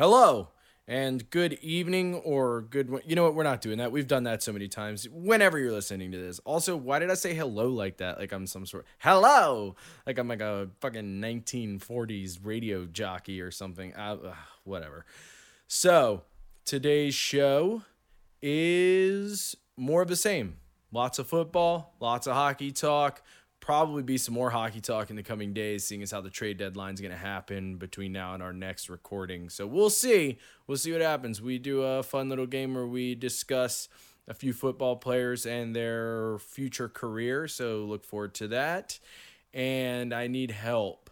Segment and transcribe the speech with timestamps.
[0.00, 0.48] Hello
[0.88, 3.02] and good evening or good.
[3.04, 3.34] You know what?
[3.34, 3.92] We're not doing that.
[3.92, 5.06] We've done that so many times.
[5.12, 6.38] Whenever you're listening to this.
[6.46, 8.18] Also, why did I say hello like that?
[8.18, 8.86] Like I'm some sort.
[9.00, 9.76] Hello,
[10.06, 13.92] like I'm like a fucking 1940s radio jockey or something.
[13.92, 14.32] Uh,
[14.64, 15.04] whatever.
[15.66, 16.22] So
[16.64, 17.82] today's show
[18.40, 20.56] is more of the same.
[20.92, 23.22] Lots of football, lots of hockey talk
[23.60, 26.56] probably be some more hockey talk in the coming days, seeing as how the trade
[26.56, 29.48] deadline is going to happen between now and our next recording.
[29.48, 30.38] So we'll see.
[30.66, 31.42] We'll see what happens.
[31.42, 33.88] We do a fun little game where we discuss
[34.26, 37.48] a few football players and their future career.
[37.48, 38.98] So look forward to that.
[39.52, 41.10] And I need help.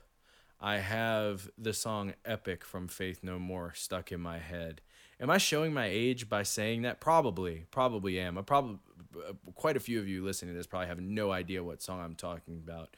[0.60, 4.80] I have the song Epic from Faith No More stuck in my head.
[5.20, 7.00] Am I showing my age by saying that?
[7.00, 8.38] Probably, probably am.
[8.38, 8.78] I probably
[9.16, 12.00] uh, quite a few of you listening to this probably have no idea what song
[12.00, 12.96] I'm talking about.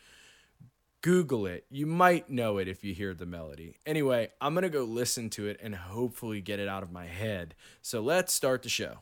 [1.02, 1.64] Google it.
[1.70, 3.76] You might know it if you hear the melody.
[3.86, 7.06] Anyway, I'm going to go listen to it and hopefully get it out of my
[7.06, 7.54] head.
[7.80, 8.98] So let's start the show.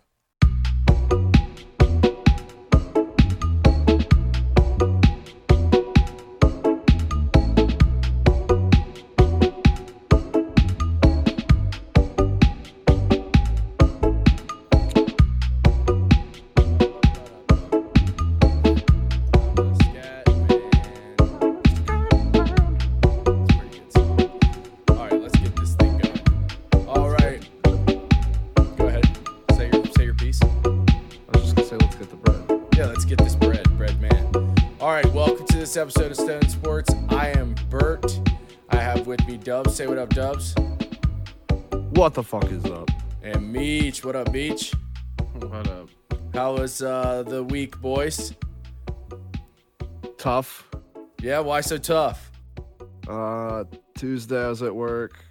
[35.41, 36.93] Episode of Stone Sports.
[37.11, 38.21] I am Bert.
[38.71, 39.77] I have with me Dubs.
[39.77, 40.55] Say what up, Dubs.
[41.91, 42.91] What the fuck is up?
[43.23, 44.05] And Meech.
[44.05, 44.75] What up, Meech?
[45.35, 45.89] What up?
[46.35, 48.35] How was uh, the week, boys?
[50.17, 50.69] Tough.
[51.21, 52.33] Yeah, why so tough?
[53.09, 53.65] Uh,
[53.97, 55.25] Tuesday I was at work.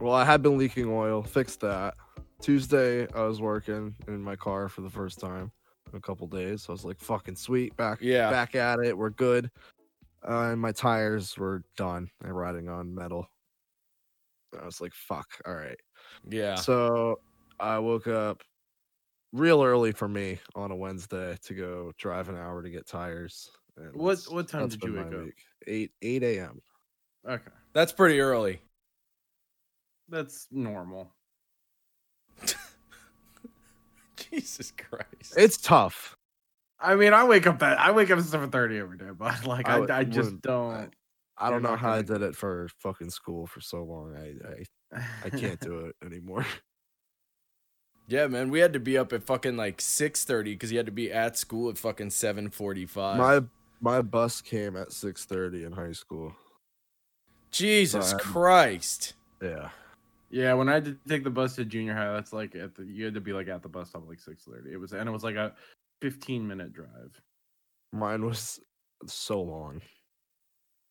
[0.00, 1.22] Well, I had been leaking oil.
[1.22, 1.94] Fixed that.
[2.40, 5.52] Tuesday I was working in my car for the first time
[5.94, 6.62] in a couple days.
[6.62, 7.76] So I was like, fucking sweet.
[7.76, 8.96] Back, yeah, back at it.
[8.96, 9.50] We're good
[10.28, 12.10] uh, and my tires were done.
[12.20, 13.28] They're riding on metal.
[14.60, 15.78] I was like, "Fuck, all right."
[16.28, 16.54] Yeah.
[16.54, 17.20] So
[17.60, 18.42] I woke up
[19.32, 23.50] real early for me on a Wednesday to go drive an hour to get tires.
[23.92, 25.24] what what time did you wake up?
[25.24, 25.42] Week.
[25.66, 26.60] Eight eight a.m.
[27.28, 28.60] Okay, that's pretty early.
[30.08, 31.12] That's normal.
[34.30, 36.16] Jesus Christ, it's tough.
[36.80, 39.46] I mean, I wake up at I wake up at seven thirty every day, but
[39.46, 40.72] like I, I, I just don't.
[40.72, 40.88] I,
[41.36, 44.14] I don't know how I did it for fucking school for so long.
[44.16, 46.46] I I, I can't do it anymore.
[48.06, 50.86] Yeah, man, we had to be up at fucking like six thirty because you had
[50.86, 53.18] to be at school at fucking seven forty five.
[53.18, 53.42] My
[53.80, 56.34] my bus came at six thirty in high school.
[57.50, 59.14] Jesus so Christ.
[59.42, 59.70] Yeah.
[60.34, 62.84] Yeah, when I had to take the bus to junior high, that's like at the
[62.84, 64.72] you had to be like at the bus stop like six thirty.
[64.72, 65.54] It was and it was like a
[66.02, 67.20] 15 minute drive.
[67.92, 68.58] Mine was
[69.06, 69.80] so long.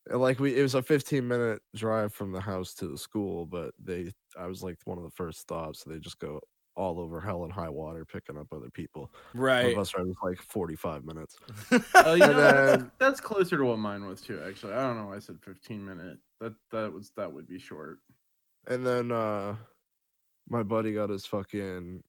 [0.09, 3.71] Like we, it was a 15 minute drive from the house to the school, but
[3.83, 5.83] they, I was like one of the first stops.
[5.83, 6.39] So they just go
[6.77, 9.11] all over hell and high water picking up other people.
[9.33, 9.67] Right.
[9.67, 11.35] My bus ride was like 45 minutes.
[11.95, 14.41] oh, you know, then, that's closer to what mine was too.
[14.47, 16.17] Actually, I don't know why I said 15 minute.
[16.39, 17.99] That that was that would be short.
[18.67, 19.55] And then uh
[20.49, 22.03] my buddy got his fucking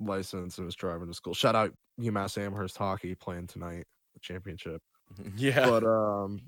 [0.00, 1.34] license and was driving to school.
[1.34, 3.84] Shout out UMass Amherst hockey playing tonight,
[4.14, 4.82] the championship.
[5.36, 5.66] Yeah.
[5.66, 6.40] But um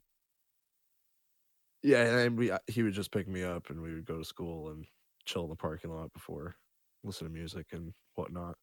[1.83, 4.25] yeah, and we uh, he would just pick me up and we would go to
[4.25, 4.85] school and
[5.27, 6.57] chill in the parking lot before
[7.05, 8.57] listen to music and whatnot.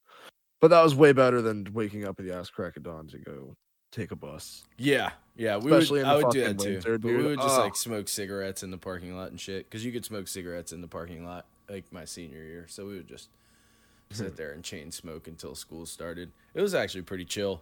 [0.60, 3.20] But that was way better than waking up at the ass crack of dawn to
[3.20, 3.56] go
[3.92, 4.66] take a bus.
[4.78, 6.08] Yeah, yeah, we Especially would.
[6.08, 6.74] I would do that too.
[6.74, 7.64] Winter, we would just oh.
[7.64, 10.82] like smoke cigarettes in the parking lot and shit because you could smoke cigarettes in
[10.82, 12.66] the parking lot like my senior year.
[12.70, 13.30] So we would just
[14.12, 16.32] sit there and chain smoke until school started.
[16.54, 17.62] It was actually pretty chill.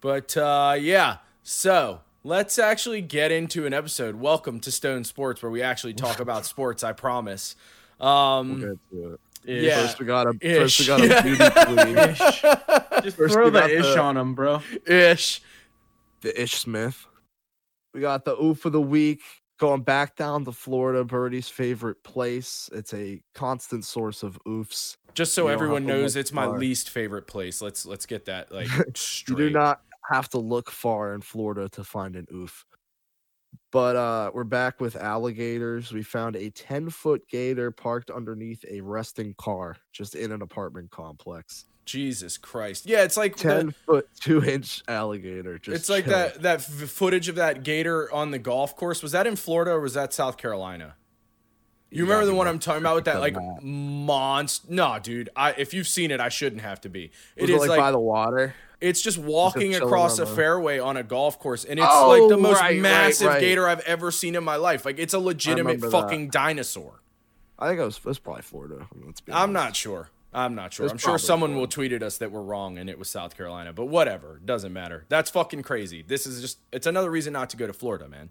[0.00, 4.16] But uh, yeah, so let's actually get into an episode.
[4.16, 6.84] Welcome to Stone Sports, where we actually talk about sports.
[6.84, 7.56] I promise.
[8.00, 9.20] Um, we'll get to it.
[9.44, 9.82] Yeah.
[9.82, 10.58] First we got a ish.
[10.58, 11.98] first we got a beauty queen.
[12.10, 13.02] Ish.
[13.02, 14.60] Just first throw the ish the, on him, bro.
[14.86, 15.40] Ish.
[16.20, 17.06] The Ish Smith.
[17.94, 19.22] We got the oof of the week
[19.60, 22.68] going back down to Florida, Birdie's favorite place.
[22.72, 24.96] It's a constant source of oofs.
[25.14, 27.60] Just so everyone knows, it's my least favorite place.
[27.60, 28.68] Let's let's get that like
[29.28, 32.64] you do not have to look far in Florida to find an oof.
[33.72, 35.92] But uh we're back with alligators.
[35.92, 40.90] We found a 10 foot gator parked underneath a resting car just in an apartment
[40.90, 41.66] complex.
[41.84, 42.86] Jesus Christ!
[42.86, 45.60] Yeah, it's like ten the, foot two inch alligator.
[45.66, 49.02] it's like that that footage of that gator on the golf course.
[49.02, 50.94] Was that in Florida or was that South Carolina?
[51.90, 54.66] You remember the one I'm talking about with that like monster?
[54.72, 55.28] No, dude.
[55.34, 57.10] I if you've seen it, I shouldn't have to be.
[57.34, 58.54] It is it like, like, by the water?
[58.80, 62.36] it's just walking chilling across a fairway on a golf course, and it's like the
[62.36, 63.40] Oh, most right, right, massive right.
[63.40, 64.84] gator I've ever seen in my life.
[64.84, 66.02] Like it's a legitimate remember that.
[66.02, 67.02] fucking dinosaur.
[67.58, 68.86] I think it was, it was probably Florida.
[68.92, 69.52] I'm honest.
[69.52, 70.08] not sure.
[70.32, 70.88] I'm not sure.
[70.88, 73.72] I'm sure someone will tweet at us that we're wrong and it was South Carolina,
[73.72, 74.40] but whatever.
[74.44, 75.04] Doesn't matter.
[75.08, 76.02] That's fucking crazy.
[76.06, 78.30] This is just, it's another reason not to go to Florida, man.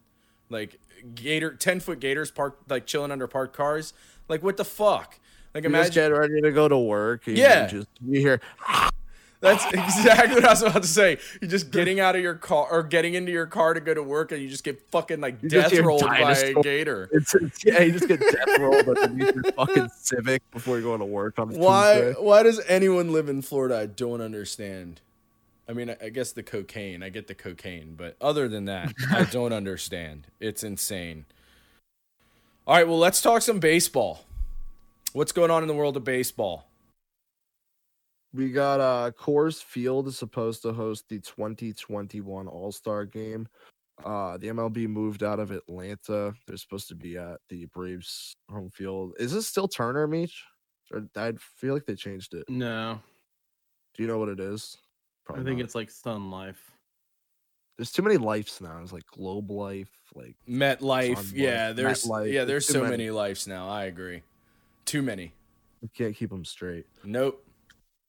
[0.50, 0.80] Like,
[1.14, 3.94] gator, 10 foot gators parked, like chilling under parked cars.
[4.30, 5.20] Like, what the fuck?
[5.54, 6.12] Like, You just imagine.
[6.12, 7.28] get ready to go to work.
[7.28, 7.64] And Yeah.
[7.66, 8.42] You just you hear
[9.42, 11.18] That's exactly what I was about to say.
[11.40, 14.04] You're just getting out of your car or getting into your car to go to
[14.04, 17.10] work and you just get fucking like You death rolled by a gator.
[17.14, 17.82] it's, it's yeah.
[17.82, 21.50] You just get death rolled underneath your fucking Civic before you're going to work on
[21.52, 22.22] Why Tuesday.
[22.22, 23.78] why does anyone live in Florida?
[23.80, 25.00] I don't understand.
[25.70, 27.02] I mean, I guess the cocaine.
[27.04, 30.28] I get the cocaine, but other than that, I don't understand.
[30.42, 31.26] It's insane.
[32.68, 34.26] All right, well, let's talk some baseball.
[35.14, 36.69] What's going on in the world of baseball?
[38.34, 43.48] We got uh Coors Field is supposed to host the 2021 All-Star game.
[44.04, 46.34] Uh the MLB moved out of Atlanta.
[46.48, 49.14] They're supposed to be at the Braves home field.
[49.20, 50.34] Is this still Turner Meach?
[50.92, 52.50] Or I feel like they changed it.
[52.50, 53.00] No,
[53.96, 54.78] Do you know what it is?
[55.30, 55.62] I think not.
[55.66, 56.72] it's like Sun Life.
[57.78, 58.80] there's too many lives now.
[58.82, 61.16] It's like Globe Life, like MetLife.
[61.18, 62.92] Sun Yeah, Life, there's MetLife, yeah, there's there's so many.
[62.92, 63.70] many lives now.
[63.70, 64.24] I agree.
[64.86, 65.34] Too many.
[65.84, 66.88] we can't keep them straight.
[67.04, 67.46] Nope.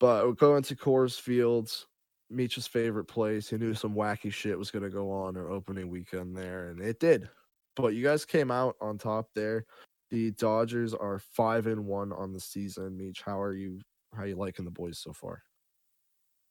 [0.00, 1.87] But we're going to Coors Fields,
[2.31, 3.50] Meech's favorite place.
[3.50, 6.81] He knew some wacky shit was going to go on our opening weekend there, and
[6.81, 7.29] it did.
[7.76, 9.64] But you guys came out on top there.
[10.11, 12.97] The Dodgers are five and one on the season.
[12.97, 13.81] Meech, how are you?
[14.14, 15.43] How are you liking the boys so far?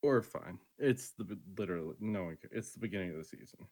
[0.01, 0.59] Or fine.
[0.77, 2.37] It's the be- literally no one.
[2.41, 3.67] ca- It's the beginning of the season.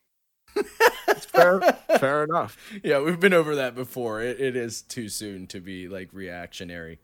[1.31, 1.61] Fair,
[1.99, 2.57] fair enough.
[2.83, 4.21] Yeah, we've been over that before.
[4.21, 6.99] It, it is too soon to be like reactionary.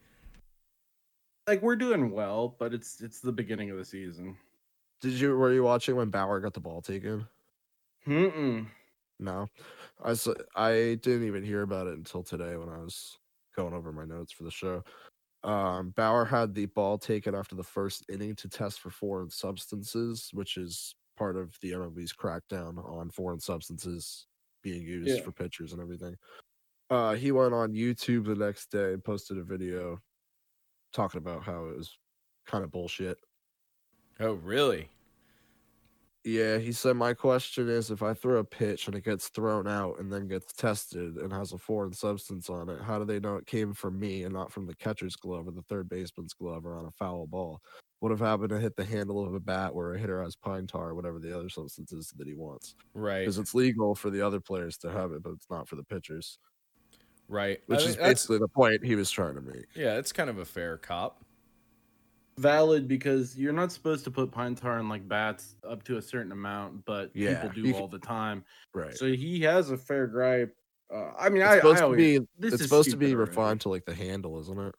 [1.47, 4.37] Like we're doing well, but it's it's the beginning of the season.
[5.01, 7.27] Did you were you watching when Bauer got the ball taken?
[8.07, 8.67] Mm-mm.
[9.19, 9.47] No,
[10.03, 10.15] I
[10.55, 13.19] I didn't even hear about it until today when I was
[13.55, 14.83] going over my notes for the show.
[15.43, 20.29] Um, Bauer had the ball taken after the first inning to test for foreign substances,
[20.33, 24.27] which is part of the MLB's crackdown on foreign substances
[24.63, 25.21] being used Yeah.
[25.21, 26.17] for pitchers and everything.
[26.89, 29.99] Uh, he went on YouTube the next day and posted a video
[30.93, 31.97] talking about how it was
[32.45, 33.17] kind of bullshit.
[34.19, 34.89] Oh, really?
[36.25, 39.67] Yeah, he said, My question is if I throw a pitch and it gets thrown
[39.67, 43.19] out and then gets tested and has a foreign substance on it, how do they
[43.19, 46.33] know it came from me and not from the catcher's glove or the third baseman's
[46.33, 47.59] glove or on a foul ball?
[47.99, 50.67] What if happened to hit the handle of a bat where a hitter has pine
[50.67, 52.75] tar or whatever the other substance is that he wants?
[52.93, 53.21] Right.
[53.21, 55.83] Because it's legal for the other players to have it, but it's not for the
[55.83, 56.37] pitchers,
[57.33, 57.57] Right.
[57.57, 59.65] I which mean, is that's- basically the point he was trying to make.
[59.75, 61.24] yeah, it's kind of a fair cop.
[62.38, 66.01] Valid because you're not supposed to put pine tar in like bats up to a
[66.01, 68.44] certain amount, but Yeah, people do you can- all the time.
[68.74, 68.94] Right.
[68.95, 70.56] So he has a fair gripe.
[70.94, 73.07] Uh, I mean, it's I, supposed I to be this it's is supposed to be
[73.07, 73.30] stupid already.
[73.30, 74.75] refined to like the handle, isn't it?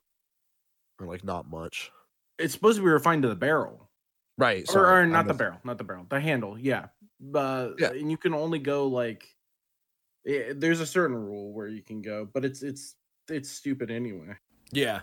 [1.01, 1.91] Or like not much.
[2.39, 3.89] It's supposed to be refined to the barrel.
[4.37, 4.63] Right.
[4.69, 6.59] or, sorry, or I not the mis- barrel, not the barrel, the handle.
[6.59, 6.87] Yeah,
[7.35, 7.91] uh, Yeah.
[7.93, 9.29] and you can only go like
[10.27, 12.97] eh, there's a certain rule where you can go, but it's it's
[13.29, 14.37] it's stupid anyway.
[14.73, 15.01] Yeah.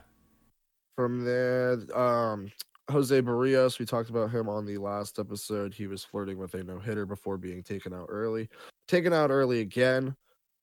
[0.95, 2.51] From there, um,
[2.89, 5.73] Jose Berrios, we talked about him on the last episode.
[5.73, 8.49] He was flirting with a no hitter before being taken out early.
[8.87, 10.15] Taken out early again,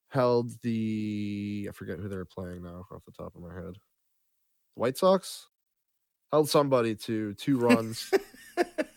[0.09, 3.77] held the I forget who they're playing now off the top of my head.
[4.75, 5.49] White Sox
[6.31, 8.11] held somebody to two runs.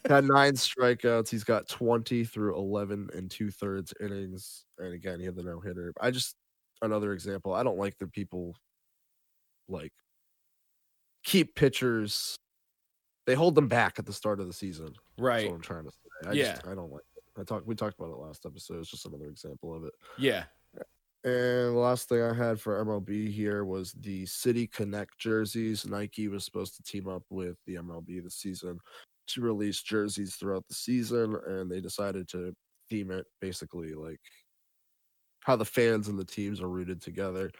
[0.07, 1.29] Had nine strikeouts.
[1.29, 4.65] He's got 20 through 11 and two thirds innings.
[4.77, 5.93] And again, he had the no hitter.
[5.99, 6.35] I just,
[6.81, 8.55] another example, I don't like the people
[9.67, 9.93] like
[11.23, 12.35] keep pitchers,
[13.27, 14.87] they hold them back at the start of the season.
[14.87, 15.47] That's Right.
[15.47, 16.29] what I'm trying to say.
[16.29, 16.51] I Yeah.
[16.53, 17.23] just, I don't like it.
[17.39, 18.79] I talked, we talked about it last episode.
[18.79, 19.93] It's just another example of it.
[20.17, 20.45] Yeah.
[21.23, 25.85] And the last thing I had for MLB here was the City Connect jerseys.
[25.85, 28.79] Nike was supposed to team up with the MLB this season
[29.33, 32.53] to release jerseys throughout the season, and they decided to
[32.89, 34.19] theme it basically like
[35.41, 37.51] how the fans and the teams are rooted together.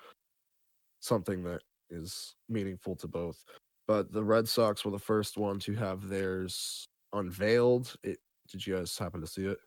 [1.00, 3.44] Something that is meaningful to both.
[3.88, 7.96] But the Red Sox were the first one to have theirs unveiled.
[8.04, 9.58] It did you guys happen to see it?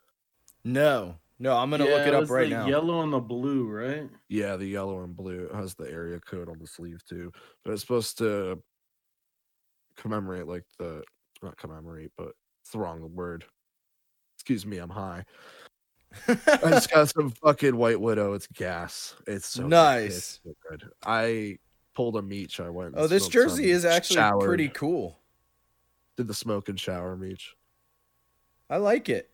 [0.64, 1.16] No.
[1.40, 2.66] No, I'm gonna look Yeah, it up right the now.
[2.66, 4.08] Yellow and the blue, right?
[4.28, 5.46] Yeah, the yellow and blue.
[5.46, 7.32] It has the area code on the sleeve too.
[7.64, 8.62] But it's supposed to
[9.96, 11.02] commemorate like the
[11.44, 12.32] not commemorate, but
[12.62, 13.44] it's the wrong word.
[14.36, 15.24] Excuse me, I'm high.
[16.28, 18.34] I just got some fucking White Widow.
[18.34, 19.14] It's gas.
[19.26, 19.70] It's so good.
[19.70, 20.16] Nice.
[20.16, 20.84] It's so good.
[21.04, 21.58] I
[21.94, 22.60] pulled a Meech.
[22.60, 22.94] I went.
[22.96, 25.18] oh, this jersey is actually showered, pretty cool.
[26.16, 27.54] Did the smoke and shower Meech.
[28.70, 29.30] I like it.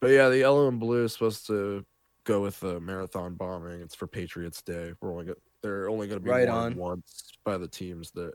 [0.00, 1.84] But yeah, the yellow and blue is supposed to
[2.24, 3.80] go with the marathon bombing.
[3.80, 4.92] It's for Patriots Day.
[5.00, 5.32] We're only
[5.62, 6.74] they're only going to be Right on.
[6.76, 8.32] once by the teams that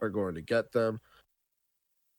[0.00, 1.00] are going to get them.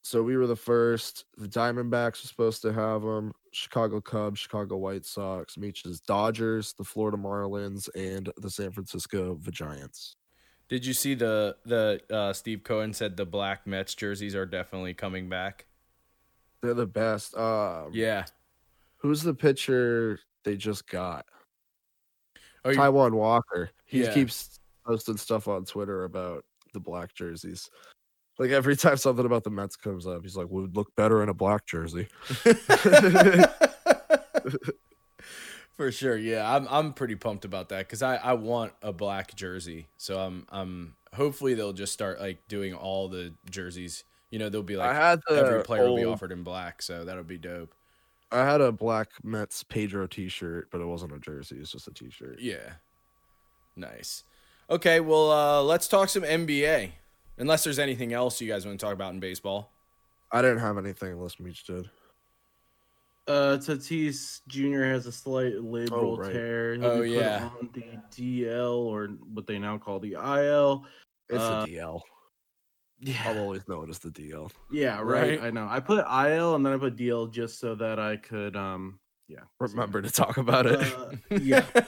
[0.03, 1.25] So we were the first.
[1.37, 3.33] The Diamondbacks were supposed to have them.
[3.51, 10.15] Chicago Cubs, Chicago White Sox, Meech's Dodgers, the Florida Marlins, and the San Francisco Giants.
[10.69, 14.93] Did you see the the uh, Steve Cohen said the black Mets jerseys are definitely
[14.93, 15.65] coming back?
[16.61, 17.35] They're the best.
[17.35, 18.25] Um, Yeah.
[18.97, 21.25] Who's the pitcher they just got?
[22.63, 23.71] Oh, Taijuan Walker.
[23.85, 24.13] He Yeah.
[24.13, 27.69] keeps posting stuff on Twitter about the black jerseys.
[28.41, 31.21] Like every time something about the Mets comes up, he's like, we "Would look better
[31.21, 32.07] in a black jersey."
[35.73, 36.51] For sure, yeah.
[36.51, 39.89] I'm I'm pretty pumped about that because I, I want a black jersey.
[39.97, 44.05] So I'm I'm hopefully they'll just start like doing all the jerseys.
[44.31, 46.81] You know, they'll be I like had the every player will be offered in black,
[46.81, 47.75] so that'll be dope.
[48.31, 51.93] I had a black Mets Pedro T-shirt, but it wasn't a jersey; it's just a
[51.93, 52.39] T-shirt.
[52.39, 52.71] Yeah.
[53.75, 54.23] Nice.
[54.67, 56.93] Okay, well uh let's talk some NBA.
[57.37, 59.71] Unless there's anything else you guys want to talk about in baseball.
[60.31, 61.89] I didn't have anything unless Meech did.
[63.27, 64.83] Uh, Tatis Jr.
[64.83, 66.31] has a slight labral right.
[66.31, 66.73] tear.
[66.75, 67.49] He'll Oh, be put yeah.
[67.59, 67.83] on the
[68.15, 70.85] DL or what they now call the IL.
[71.29, 72.01] It's Uh, the DL.
[72.99, 74.51] Yeah, I'll always know it as the DL.
[74.71, 75.39] yeah, right.
[75.39, 75.41] Right.
[75.43, 75.67] I know.
[75.69, 79.39] I put IL and then I put DL just so that I could, um, yeah,
[79.59, 80.79] Remember to talk about it.
[80.95, 81.11] Uh,
[81.41, 81.61] yeah.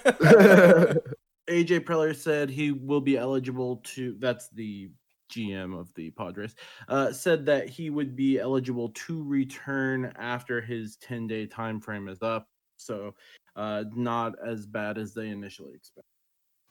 [1.50, 4.16] AJ Preller said he will be eligible to.
[4.18, 4.90] That's the
[5.34, 6.56] GM of the Padres.
[6.88, 12.08] Uh, said that he would be eligible to return after his 10 day time frame
[12.08, 12.48] is up.
[12.78, 13.16] So,
[13.56, 16.10] uh, not as bad as they initially expected.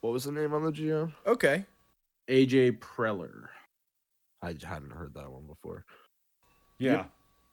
[0.01, 1.13] what was the name on the GM?
[1.27, 1.65] okay.
[2.29, 3.49] AJ Preller.
[4.43, 5.85] I hadn't heard that one before.
[6.79, 7.05] Yeah.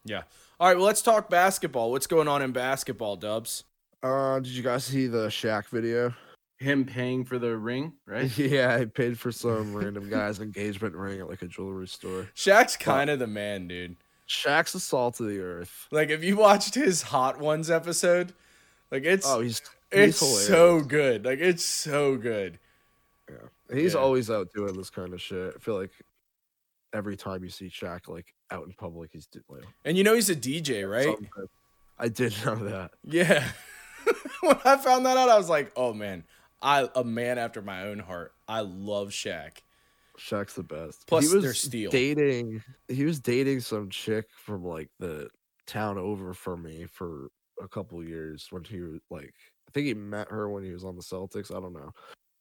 [0.06, 0.24] Yeah.
[0.60, 1.92] All right, well let's talk basketball.
[1.92, 3.63] What's going on in basketball, Dubs?
[4.01, 6.13] Uh, did you guys see the Shaq video?
[6.60, 8.36] Him paying for the ring, right?
[8.38, 12.28] Yeah, I paid for some random guy's engagement ring at like a jewelry store.
[12.36, 13.96] Shaq's kind of the man, dude.
[14.28, 15.88] Shaq's the salt of the earth.
[15.92, 18.34] Like if you watched his Hot Ones episode,
[18.92, 19.62] like it's Oh, he's
[19.92, 20.48] he's it's hilarious.
[20.48, 21.25] so good.
[21.25, 22.60] Like it's so good.
[23.30, 24.00] Yeah, He's yeah.
[24.01, 25.54] always out doing this kind of shit.
[25.56, 25.92] I feel like
[26.94, 30.13] every time you see Shaq like out in public, he's doing like, And you know
[30.16, 31.16] he's a DJ, right?
[31.98, 32.92] I did know that.
[33.04, 33.48] Yeah.
[34.42, 36.24] when I found that out, I was like, "Oh man,
[36.62, 38.34] I a man after my own heart.
[38.48, 39.60] I love Shaq."
[40.18, 41.08] Shaq's the best.
[41.08, 41.92] Plus, he was they're steel.
[41.92, 42.62] dating.
[42.88, 45.30] He was dating some chick from like the
[45.66, 47.30] town over from me for
[47.62, 49.34] a couple years when he was like.
[49.68, 51.56] I think he met her when he was on the Celtics.
[51.56, 51.92] I don't know,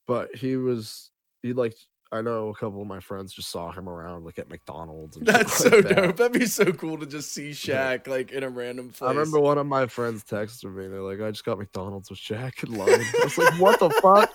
[0.06, 1.10] but he was
[1.42, 1.74] he like.
[2.10, 5.18] I know a couple of my friends just saw him around like at McDonald's.
[5.20, 5.94] That's like so that.
[5.96, 6.16] dope.
[6.16, 7.98] That'd be so cool to just see Yeah.
[8.06, 9.08] Like in a random place.
[9.08, 10.86] I remember one of my friends texted me.
[10.88, 13.90] They're like, "I just got McDonald's with Shaq in line." I was like, "What the
[13.90, 14.32] fuck?"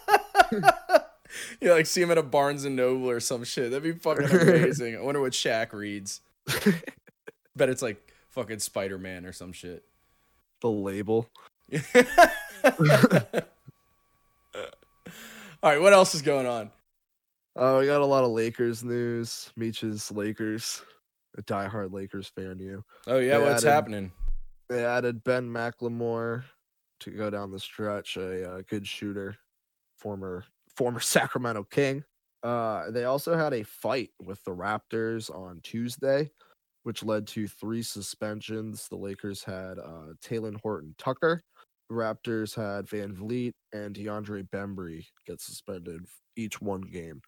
[1.61, 3.71] yeah, like see him at a Barnes and Noble or some shit.
[3.71, 4.95] That'd be fucking amazing.
[4.95, 6.21] I wonder what Shaq reads.
[7.55, 9.83] Bet it's like fucking Spider Man or some shit.
[10.61, 11.27] the label.
[15.63, 16.69] All right, what else is going on?
[17.55, 19.51] Oh, we got a lot of Lakers news.
[19.55, 20.81] Meech's Lakers,
[21.37, 22.59] a diehard Lakers fan.
[22.59, 22.83] You.
[23.07, 24.11] Oh yeah, They what's added- happening?
[24.69, 26.45] They added Ben McLemore
[27.01, 29.35] to go down the stretch, a uh, good shooter,
[29.97, 30.45] former
[30.75, 32.03] former Sacramento King.
[32.41, 36.29] Uh, they also had a fight with the Raptors on Tuesday,
[36.83, 38.87] which led to three suspensions.
[38.89, 41.41] The Lakers had uh, Talen Horton Tucker.
[41.89, 46.01] The Raptors had VanVleet and DeAndre Bembry get suspended
[46.35, 47.21] each one game.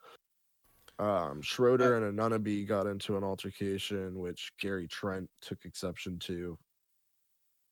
[0.97, 6.57] Um, Schroeder and Anunoby got into an altercation, which Gary Trent took exception to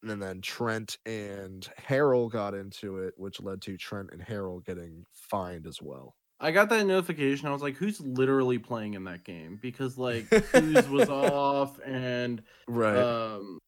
[0.05, 5.05] and then Trent and Harrell got into it, which led to Trent and Harrell getting
[5.13, 6.15] fined as well.
[6.41, 7.47] I got that notification.
[7.47, 9.59] I was like, who's literally playing in that game?
[9.61, 12.97] Because like Kuz was off and Right.
[12.97, 13.59] um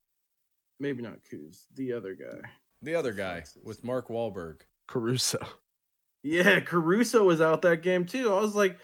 [0.81, 2.41] maybe not Kuz, the other guy.
[2.81, 4.57] The other guy with Mark Wahlberg.
[4.88, 5.39] Caruso.
[6.25, 8.34] Yeah, Caruso was out that game too.
[8.34, 8.79] I was like,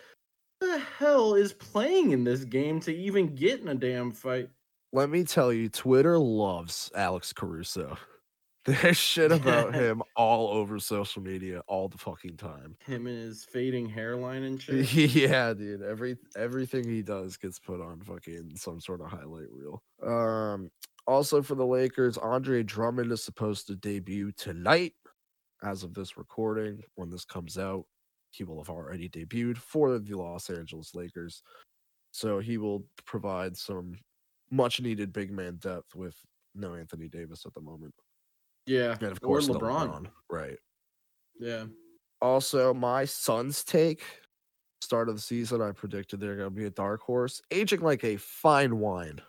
[0.60, 4.50] the hell is playing in this game to even get in a damn fight?
[4.94, 7.98] Let me tell you, Twitter loves Alex Caruso.
[8.66, 12.76] There's shit about him all over social media all the fucking time.
[12.86, 14.94] Him and his fading hairline and shit.
[15.16, 15.82] yeah, dude.
[15.82, 19.82] Every everything he does gets put on fucking some sort of highlight reel.
[20.06, 20.70] Um
[21.08, 24.94] Also for the Lakers, Andre Drummond is supposed to debut tonight.
[25.64, 27.86] As of this recording, when this comes out,
[28.32, 31.44] he will have already debuted for the Los Angeles Lakers.
[32.12, 33.96] So he will provide some
[34.50, 36.16] much needed big man depth with
[36.56, 37.94] no Anthony Davis at the moment.
[38.66, 38.96] Yeah.
[39.02, 40.08] And of course, no LeBron.
[40.30, 40.58] Right.
[41.40, 41.66] Yeah.
[42.22, 44.04] Also, my Suns take
[44.82, 48.04] start of the season, I predicted they're going to be a dark horse, aging like
[48.04, 49.22] a fine wine.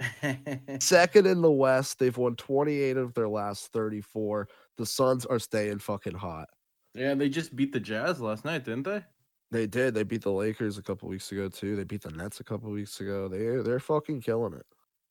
[0.80, 4.48] Second in the West, they've won 28 of their last 34.
[4.76, 6.48] The Suns are staying fucking hot.
[6.94, 9.04] yeah, they just beat the Jazz last night, didn't they?
[9.50, 9.94] They did.
[9.94, 11.76] They beat the Lakers a couple weeks ago too.
[11.76, 13.28] They beat the Nets a couple weeks ago.
[13.28, 14.66] They they're fucking killing it.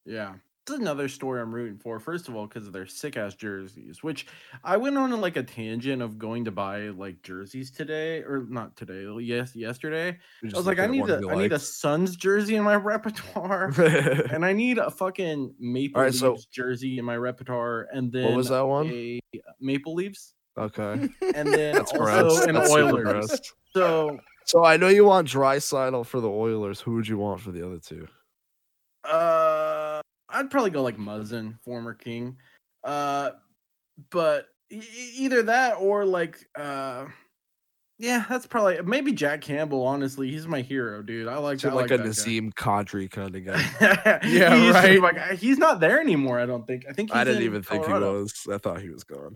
[0.06, 0.36] Yeah.
[0.66, 2.00] This is another story I'm rooting for.
[2.00, 4.26] First of all, because of their sick ass jerseys, which
[4.64, 8.76] I went on like a tangent of going to buy like jerseys today, or not
[8.76, 10.18] today, yes, yesterday.
[10.44, 11.60] I was like, I need a I I need a.
[11.60, 13.66] Suns jersey in my repertoire,
[14.32, 18.26] and I need a fucking Maple Alright, Leafs so- jersey in my repertoire, and then
[18.26, 18.88] what was that one?
[18.88, 19.22] a
[19.62, 22.46] Maple Leafs, Okay, and then that's also gross.
[22.46, 23.52] an That's Oilers.
[23.76, 26.80] So, So I know you want dry for the Oilers.
[26.82, 28.08] Who would you want for the other two?
[29.04, 29.55] uh,
[30.36, 32.38] I'd probably go like Muzzin, former King,
[32.84, 33.32] uh,
[34.12, 34.82] but e-
[35.18, 37.06] either that or like, uh,
[37.98, 39.84] yeah, that's probably maybe Jack Campbell.
[39.86, 41.28] Honestly, he's my hero, dude.
[41.30, 41.98] I like So I like, a.
[41.98, 44.20] Nazem Kadri kind of guy.
[44.28, 45.16] Yeah, He used right.
[45.16, 45.36] guy.
[45.36, 46.40] he's not there anymore.
[46.40, 46.86] I don't think.
[46.90, 48.34] I think he's I didn't even think he was.
[48.52, 49.36] I thought he was gone.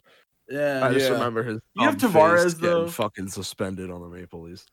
[0.49, 1.13] Yeah, I just Yeah.
[1.13, 1.59] remember his.
[1.75, 2.87] You have Tavares, getting though.
[2.89, 4.65] fucking suspended on the Maple Leafs.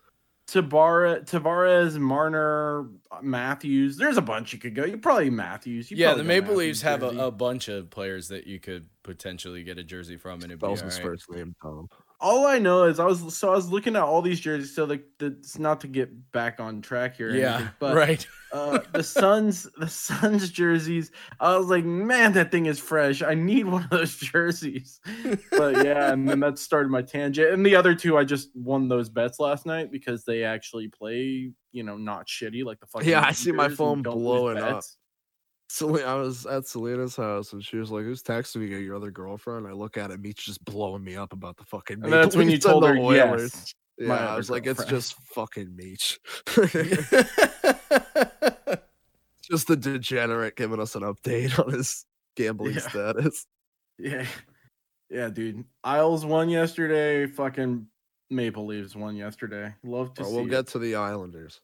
[0.46, 2.88] Tavares, Tavares, Marner,
[3.20, 3.96] Matthews.
[3.96, 4.84] There's a bunch you could go.
[4.84, 5.90] You probably Matthews.
[5.90, 8.60] You yeah, probably the Maple Matthews Leafs have a, a bunch of players that you
[8.60, 11.88] could potentially get a jersey from, and it'd Spells all his first name Tom.
[12.26, 14.74] All I know is I was so I was looking at all these jerseys.
[14.74, 17.30] So like that's not to get back on track here.
[17.30, 18.26] Yeah, anything, but right.
[18.52, 21.12] uh, the Suns, the Suns jerseys.
[21.38, 23.22] I was like, man, that thing is fresh.
[23.22, 25.00] I need one of those jerseys.
[25.52, 27.52] But yeah, and then that started my tangent.
[27.52, 31.52] And the other two, I just won those bets last night because they actually play,
[31.70, 33.08] you know, not shitty like the fucking.
[33.08, 34.82] Yeah, I see my phone blowing up.
[35.68, 35.76] Bets.
[35.78, 38.68] So I was at Selena's house and she was like, "Who's texting me?
[38.82, 42.02] Your other girlfriend?" I look at it, Meech just blowing me up about the fucking.
[42.04, 43.52] And that's when you told her Oilers.
[43.54, 43.74] yes.
[43.98, 46.20] Yeah, my I other was like, "It's just fucking Meech."
[49.42, 52.04] just a degenerate giving us an update on his
[52.36, 52.80] gambling Yeah.
[52.80, 53.46] status.
[53.98, 54.26] Yeah,
[55.08, 55.64] yeah, dude.
[55.82, 57.26] Isles won yesterday.
[57.26, 57.86] Fucking
[58.28, 59.74] Maple Leafs won yesterday.
[59.82, 60.36] Love to Well, see.
[60.36, 60.50] we'll it.
[60.50, 61.60] get to the Islanders.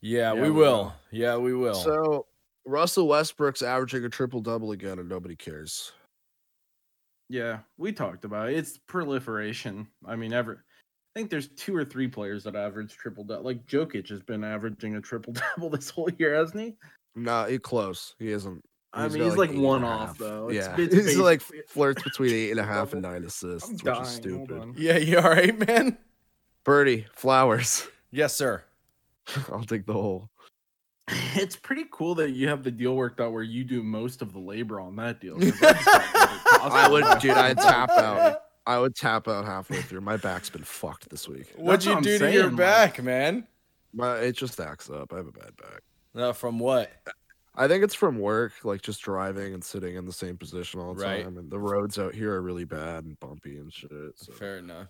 [0.00, 0.56] yeah, Yeah, we we will.
[0.84, 0.94] will.
[1.10, 1.74] Yeah, we will.
[1.74, 2.26] So
[2.66, 5.92] Russell Westbrook's averaging a triple double again, and nobody cares.
[7.28, 8.56] Yeah, we talked about it.
[8.56, 9.86] It's proliferation.
[10.06, 10.64] I mean, ever.
[11.14, 13.44] I think there's two or three players that average triple double.
[13.44, 16.74] Like Jokic has been averaging a triple double this whole year, hasn't he?
[17.16, 18.14] Nah, he close.
[18.18, 18.62] He isn't.
[18.92, 20.10] I mean, he's like eight and a one half.
[20.10, 20.50] off though.
[20.50, 23.74] It's- yeah, it's he's like flirts between eight and a half and nine assists, I'm
[23.74, 24.02] which dying.
[24.02, 24.58] is stupid.
[24.58, 24.74] on.
[24.76, 25.96] yeah, you all right, man?
[26.64, 27.86] Birdie, flowers.
[28.10, 28.64] Yes, sir.
[29.52, 30.28] I'll take the hole.
[31.34, 34.32] It's pretty cool that you have the deal worked out where you do most of
[34.32, 35.36] the labor on that deal.
[35.38, 36.40] I just got really
[36.72, 37.30] I would, dude.
[37.32, 38.42] I'd tap out.
[38.66, 40.02] I would tap out halfway through.
[40.02, 41.52] My back's been fucked this week.
[41.56, 43.46] What'd That's you what I'm do to your saying, like- back, man?
[43.92, 45.12] My it just acts up.
[45.12, 45.82] I have a bad back.
[46.14, 46.90] Uh, from what?
[47.56, 50.94] I think it's from work, like just driving and sitting in the same position all
[50.94, 51.24] the Right.
[51.24, 51.36] time.
[51.38, 53.90] And the roads out here are really bad and bumpy and shit.
[54.14, 54.86] So Fair enough.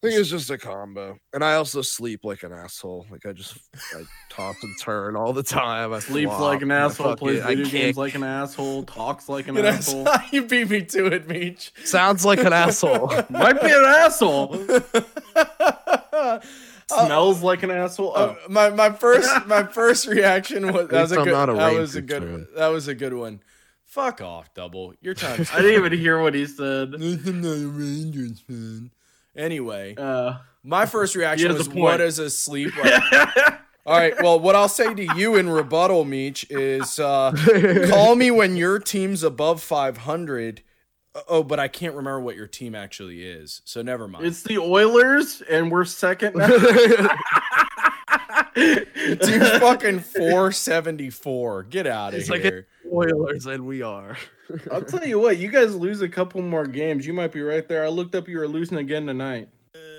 [0.00, 1.18] I think it's just a combo.
[1.32, 3.06] And I also sleep like an asshole.
[3.10, 3.58] Like I just
[3.96, 5.92] I toss and turn all the time.
[5.92, 9.28] I Sleeps flop, like an asshole, plays fucking- I video games like an asshole, talks
[9.28, 10.06] like an You, know, asshole.
[10.30, 11.72] you beat me to it, Meech.
[11.84, 13.08] Sounds like an asshole.
[13.28, 14.56] Might be an asshole.
[16.90, 18.16] Uh, Smells like an asshole.
[18.16, 21.32] uh, Oh, my my first my first reaction was that was a least I'm good
[21.32, 22.46] not a that was a good fan.
[22.56, 23.40] that was a good one.
[23.84, 24.94] Fuck off, double.
[25.02, 25.44] Your time.
[25.52, 26.94] I didn't even hear what he said.
[26.94, 28.90] I'm not a Rangers fan.
[29.38, 33.02] Anyway, Uh, my first reaction was, "What is a sleep?" Like?
[33.86, 34.12] All right.
[34.22, 37.32] Well, what I'll say to you in rebuttal, Meech, is uh,
[37.88, 40.60] call me when your team's above 500.
[41.26, 44.26] Oh, but I can't remember what your team actually is, so never mind.
[44.26, 46.34] it's the Oilers, and we're second
[49.08, 49.14] now.
[49.26, 51.62] Team's fucking 474.
[51.64, 52.66] Get out of It's like here.
[52.92, 54.16] Oilers, and we are.
[54.72, 57.68] I'll tell you what, you guys lose a couple more games, you might be right
[57.68, 57.84] there.
[57.84, 59.48] I looked up, you were losing again tonight.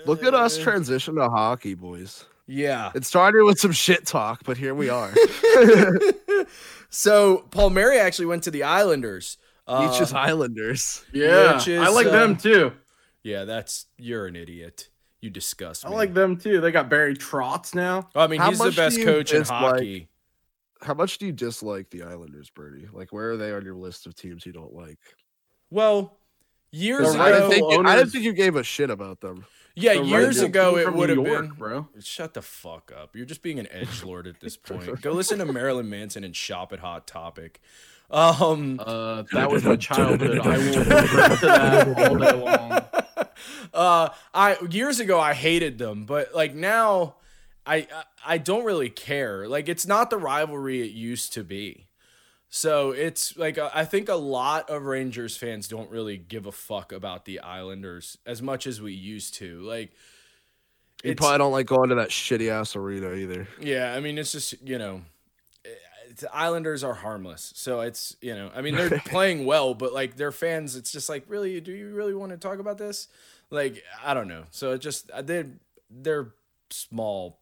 [0.05, 2.25] Look at us transition to hockey, boys.
[2.47, 2.91] yeah.
[2.95, 5.13] It started with some shit talk, but here we are.
[6.89, 9.37] so Palmieri actually went to the Islanders.
[9.67, 11.03] Uh, Each is Islanders.
[11.13, 12.71] Yeah, Which I like uh, them too.
[13.23, 14.89] yeah, that's you're an idiot.
[15.21, 15.91] You disgust me.
[15.91, 16.61] I like them too.
[16.61, 18.09] They got Barry Trotz now.
[18.15, 20.07] I mean, How he's the best coach in dislike- hockey.
[20.81, 22.87] how much do you dislike the Islanders, Birdie?
[22.91, 24.97] Like, where are they on your list of teams you don't like?
[25.69, 26.17] Well,
[26.71, 29.19] years The I didn't, ago, think you, I didn't think you gave a shit about
[29.19, 29.45] them.
[29.75, 31.49] yeah, The years ago it would have been.
[31.49, 31.87] bro.
[31.99, 33.15] Shut the fuck up!
[33.15, 35.01] You're just being an edge lord at this point.
[35.01, 37.59] Go listen to Marilyn Manson and shop at Hot Topic.
[38.09, 40.39] Um, Uh, that was my childhood.
[40.39, 42.81] I will revert to that all day long.
[43.73, 47.15] Uh, I years ago I hated them, but like now,
[47.65, 47.87] I
[48.25, 49.47] I- don't really care.
[49.47, 51.87] Like it's not the rivalry it used to be.
[52.51, 56.51] So it's like uh, I think a lot of Rangers fans don't really give a
[56.51, 59.61] fuck about the Islanders as much as we used to.
[59.61, 59.91] Like
[61.03, 63.47] You probably don't like going to that shitty ass arena either.
[63.61, 65.01] Yeah, I mean it's just you know,
[66.19, 70.15] the Islanders are harmless, so it's you know, I mean they're playing well, but like
[70.15, 73.07] their fans, it's just like really, do you really want to talk about this?
[73.49, 74.43] Like I don't know.
[74.51, 75.45] So it just they
[75.89, 76.33] they're
[76.69, 77.39] small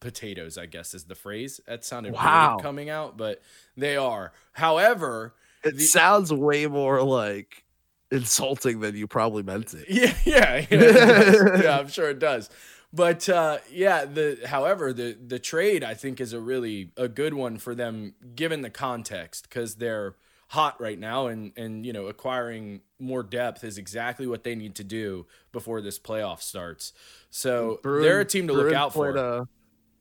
[0.00, 1.60] potatoes, I guess is the phrase.
[1.66, 2.54] That sounded Wow.
[2.56, 3.40] weird coming out, but
[3.76, 4.32] they are.
[4.52, 7.64] However, It The- sounds way more like
[8.10, 9.86] insulting than you probably meant it.
[9.88, 11.78] Yeah, yeah, yeah, yeah.
[11.78, 12.50] I'm sure it does.
[12.92, 17.34] But uh, yeah, the however the the trade I think is a really a good
[17.34, 20.16] one for them given the context because they're
[20.48, 24.74] hot right now and and you know acquiring more depth is exactly what they need
[24.74, 26.92] to do before this playoff starts.
[27.30, 29.16] So Bruin- they're a team to look out for.
[29.16, 29.44] uh,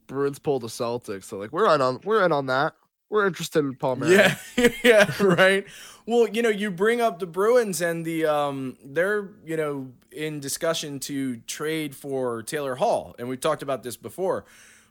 [0.07, 2.73] Bruins pulled the Celtics, so like we're in on we're in on that.
[3.11, 4.07] We're interested in Palmer.
[4.07, 4.37] Yeah,
[4.83, 5.65] yeah, right.
[6.05, 10.39] Well, you know, you bring up the Bruins and the um they're, you know, in
[10.39, 14.45] discussion to trade for Taylor Hall, and we've talked about this before.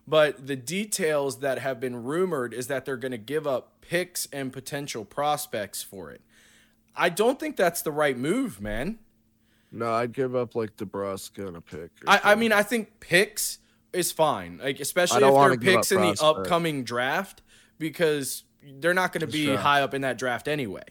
[0.07, 4.27] But the details that have been rumored is that they're going to give up picks
[4.33, 6.21] and potential prospects for it.
[6.95, 8.99] I don't think that's the right move, man.
[9.73, 11.91] No, I'd give up like DeBrusk and a pick.
[12.07, 13.61] I, I mean, I think picks
[13.93, 17.41] is fine, like especially if they're picks in the upcoming draft,
[17.81, 18.45] because
[18.79, 19.57] they're not going to be Sure.
[19.57, 20.85] high up in that draft anyway.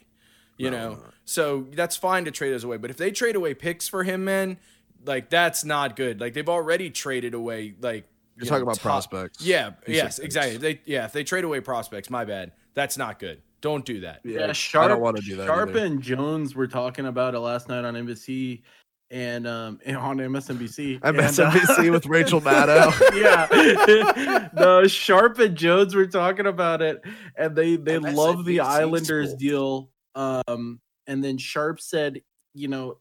[0.58, 1.00] You No, know, no.
[1.24, 2.76] so that's fine to trade those away.
[2.76, 4.58] But if they trade away picks for him, man,
[5.06, 6.20] like that's not good.
[6.20, 9.40] Like they've already traded away, like you're you talking know, about top- prospects.
[9.42, 10.56] Yeah, You yes, exactly.
[10.56, 12.52] If they yeah, if they trade away prospects, my bad.
[12.74, 13.40] That's not good.
[13.62, 14.20] Don't do that.
[14.24, 15.46] Yeah, Yeah, I Sharp, don't want to do that.
[15.46, 15.78] Sharp either.
[15.84, 18.62] and Jones were talking about it last night on NBC
[19.10, 21.00] and um and on MSNBC.
[21.02, 22.92] I'm and, uh, MSNBC with Rachel Maddow.
[23.20, 27.02] yeah, no, Sharp and Jones were talking about it,
[27.36, 29.38] and they they love the Islanders school.
[29.38, 29.90] deal.
[30.14, 32.20] Um, and then Sharp said,
[32.54, 32.98] you know,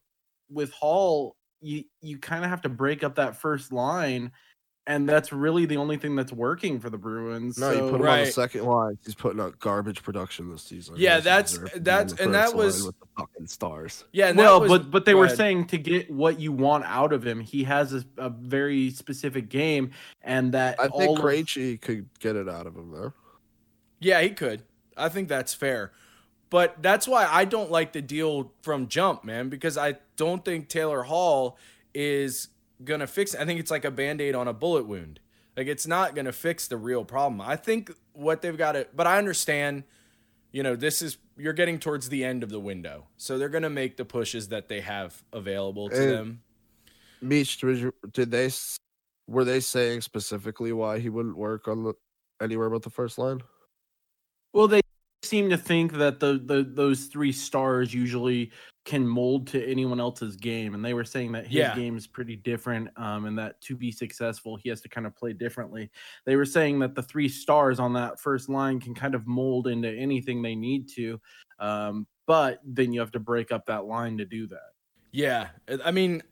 [0.50, 4.32] with Hall, you you kind of have to break up that first line,
[4.90, 7.58] and that's really the only thing that's working for the Bruins.
[7.58, 8.98] No, you put him on the second line.
[9.06, 10.96] He's putting out garbage production this season.
[10.98, 14.04] Yeah, doesn't that's- deserve that's- and that was- with the fucking stars.
[14.12, 15.38] Yeah, and well, was, but but they were ahead.
[15.38, 19.48] saying to get what you want out of him, he has a, a very specific
[19.48, 19.92] game,
[20.24, 23.14] and that I all think of- Krejci could get it out of him though.
[24.00, 24.64] Yeah, he could.
[24.98, 25.92] I think that's fair.
[26.50, 30.68] But that's why I don't like the deal from jump, man, because I don't think
[30.68, 31.58] Taylor Hall
[31.94, 32.48] is
[32.84, 33.42] going to fix it.
[33.42, 35.20] I think it's like a band aid on a bullet wound.
[35.58, 37.42] Like, it's not going to fix the real problem.
[37.42, 39.84] I think what they've got to, but I understand,
[40.52, 43.08] you know, this is, you're getting towards the end of the window.
[43.18, 46.42] So they're going to make the pushes that they have available to And- them.
[47.22, 48.50] Meech, did, they
[49.28, 51.94] were they saying specifically why he wouldn't work on the
[52.42, 53.42] anywhere but the first line?
[54.54, 54.80] Well, they
[55.30, 58.52] seem to think that the, the those three stars usually
[58.86, 61.76] can mold to anyone else's game, and they were saying that his Yeah.
[61.76, 65.16] game is pretty different, um, and that to be successful, he has to kind of
[65.16, 65.92] play differently.
[66.26, 69.68] They were saying that the three stars on that first line can kind of mold
[69.68, 71.22] into anything they need to,
[71.60, 74.72] um, but then you have to break up that line to do that.
[75.12, 75.50] Yeah,
[75.86, 76.24] I mean,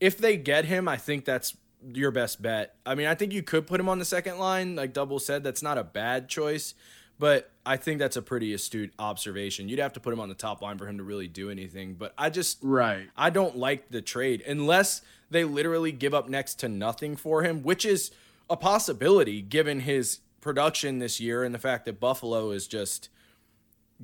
[0.00, 2.76] if they get him, I think that's your best bet.
[2.86, 5.44] I mean, I think you could put him on the second line, like Double said.
[5.44, 6.74] That's not a bad choice,
[7.18, 9.68] but I think that's a pretty astute observation.
[9.68, 11.94] You'd have to put him on the top line for him to really do anything.
[11.94, 13.08] But I just, Right.
[13.16, 15.00] I don't like the trade unless
[15.30, 18.10] they literally give up next to nothing for him, which is
[18.50, 23.08] a possibility given his production this year and the fact that Buffalo is just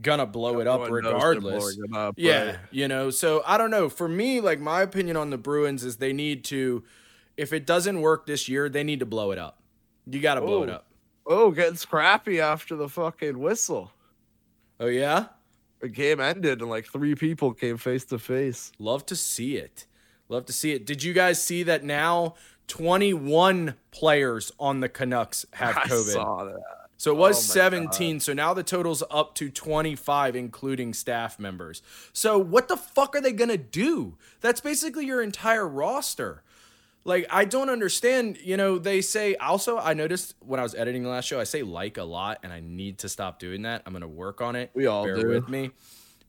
[0.01, 1.77] gonna blow it up Everyone knows they're regardless.
[1.79, 2.59] it up, Yeah, right?
[2.71, 3.89] you know, so I don't know.
[3.91, 6.85] For me, like my opinion on the Bruins is they need to,
[7.37, 9.61] if it doesn't work this year, they need to blow it up.
[10.07, 10.87] You got to blow it up.
[11.33, 13.93] Oh, getting scrappy after the fucking whistle.
[14.81, 15.27] Oh yeah,
[15.81, 18.73] The game ended and like three people came face to face.
[18.79, 19.87] love to see it.
[20.29, 20.85] Love to see it.
[20.87, 22.35] Did you guys see that now?
[22.67, 26.13] Twenty-one players on the Canucks have I COVID.
[26.13, 26.61] saw that.
[26.97, 28.21] So it was Oh my 17.
[28.21, 31.81] So now the total's up to 25, including staff members.
[32.13, 34.17] So what the fuck are they going to do?
[34.43, 36.43] That's basically your entire roster.
[37.05, 41.03] Like I don't understand, you know, they say also I noticed when I was editing
[41.03, 43.83] the last show, I say like a lot and I need to stop doing that.
[43.87, 44.71] I'm gonna work on it.
[44.75, 45.29] We all Bear do.
[45.29, 45.71] with me.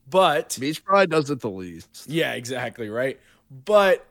[0.08, 2.04] But Beach probably does it the least.
[2.08, 3.20] yeah, exactly, right?
[3.64, 4.06] But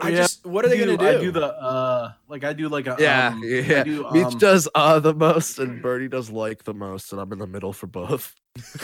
[0.00, 1.06] I Yeah, just what are they gonna do?
[1.06, 3.84] I do the uh, like I do like a Yeah, um, yeah.
[3.84, 7.30] do, Beach um, does uh the most, and Birdie does like the most, and I'm
[7.32, 8.34] in the middle for both.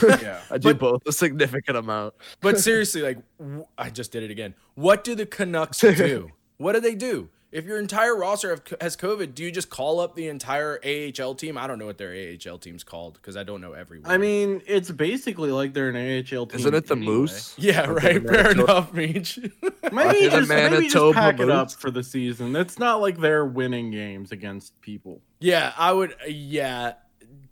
[0.02, 0.40] yeah.
[0.50, 2.14] I do But- both a significant amount.
[2.42, 4.54] But seriously, like w- I just did it again.
[4.74, 6.30] What do the Canucks do?
[6.60, 7.30] what do they do?
[7.52, 11.34] If your entire roster have, has COVID, do you just call up the entire AHL
[11.34, 11.58] team?
[11.58, 14.08] I don't know what their AHL team's called because I don't know everyone.
[14.08, 16.60] I mean, it's basically like they're an AHL team.
[16.60, 17.12] Isn't it the anyway.
[17.12, 17.54] Moose?
[17.58, 18.22] yeah, Or right.
[18.22, 19.38] the Fair Manitoba- enough, Meech.
[19.42, 22.54] Maybe the just, maybe just Manitoba pack it up for the season.
[22.54, 26.12] It's not like they're winning games against people yeah, I would.
[26.12, 26.92] Uh, yeah,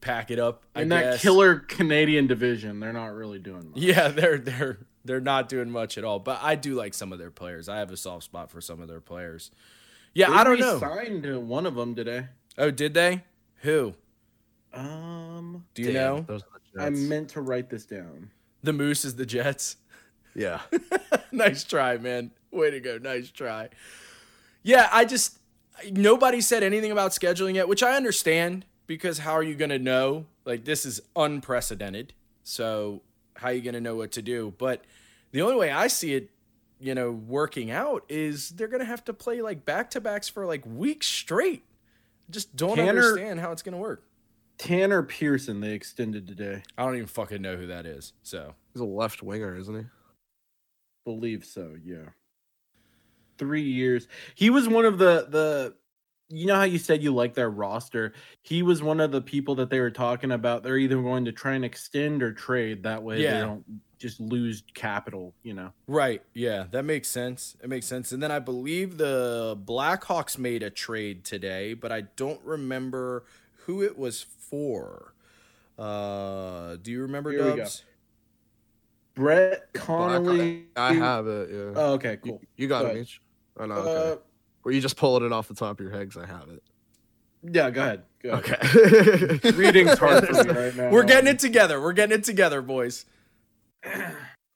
[0.01, 0.63] pack it up.
[0.77, 1.23] I in that guess.
[1.23, 2.79] killer Canadian division.
[2.81, 3.79] They're not really doing much.
[3.79, 6.21] Yeah, they're they're they're not doing much at all.
[6.21, 7.69] But I do like some of their players.
[7.69, 9.51] I have a soft spot for some of their players.
[10.15, 10.79] Yeah, I don't know.
[10.79, 12.27] Signed one of them today.
[12.57, 13.25] Oh, did they?
[13.63, 13.95] Who?
[14.73, 16.21] Um, Do you Damn, know?
[16.23, 18.31] Those are the I meant to write this down.
[18.63, 19.77] The Moose is the Jets.
[20.35, 20.61] yeah.
[21.33, 22.31] nice try, man.
[22.51, 22.99] Way to go.
[22.99, 23.71] Nice try.
[24.63, 25.39] Yeah, I just
[25.91, 29.79] nobody said anything about scheduling yet, which I understand because how are you going to
[29.79, 30.27] know?
[30.45, 32.13] Like this is unprecedented.
[32.43, 33.03] So,
[33.37, 34.55] how are you going to know what to do?
[34.59, 34.85] But
[35.33, 36.31] the only way I see it,
[36.81, 40.65] you know, working out is they're going to have to play like back-to-backs for like
[40.67, 41.65] weeks straight.
[42.31, 44.05] Just don't Tanner- understand how it's going to work.
[44.59, 46.63] Tanner Pearson they extended today.
[46.77, 48.13] I don't even fucking know who that is.
[48.23, 49.85] So, He's a left winger, isn't he?
[51.05, 52.11] Believe so, yeah.
[53.39, 54.09] Three years.
[54.35, 55.75] He was one of the the
[56.29, 58.13] you know how you said you like their roster?
[58.43, 60.63] He was one of the people that they were talking about.
[60.63, 62.83] They're either going to try and extend or trade.
[62.83, 63.35] That way Yeah.
[63.35, 63.65] they don't
[63.99, 65.73] just lose capital, you know.
[65.87, 66.23] Right.
[66.35, 67.57] Yeah, that makes sense.
[67.63, 68.13] It makes sense.
[68.13, 73.25] And then I believe the Blackhawks made a trade today, but I don't remember
[73.67, 75.15] who it was for.
[75.79, 77.57] Uh, do you remember Here we go.
[77.59, 77.85] Dubs?
[79.15, 80.67] Brett Connolly.
[80.77, 81.51] I have it.
[81.51, 81.73] Yeah.
[81.75, 82.41] Oh, okay, cool.
[82.57, 82.99] You got Go it, ahead.
[83.01, 83.21] Mitch.
[83.59, 83.75] Oh no.
[83.75, 84.13] Okay.
[84.13, 84.17] Uh,
[84.63, 86.13] Were you just pulling it off the top of your head?
[86.13, 86.63] 'Cause I have it.
[87.43, 88.03] yeah, go ahead.
[88.23, 88.45] Go ahead.
[89.45, 89.51] Okay.
[89.57, 90.91] Reading's hard for me right now.
[90.91, 91.81] We're getting it together.
[91.81, 93.05] We're getting it together, boys.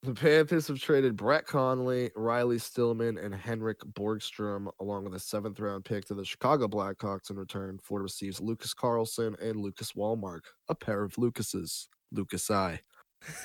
[0.05, 5.61] The Panthers have traded Brett Connolly, Riley Stillman, and Henrik Borgstrom, along with a seventh
[5.61, 7.31] round pick to the Chicago Blackhawks.
[7.31, 11.89] In return, Florida receives Lucas Carlsson and Lucas Wallmark, a pair of Lucases.
[12.11, 12.81] Lucas I.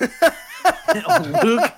[0.00, 1.72] Luke,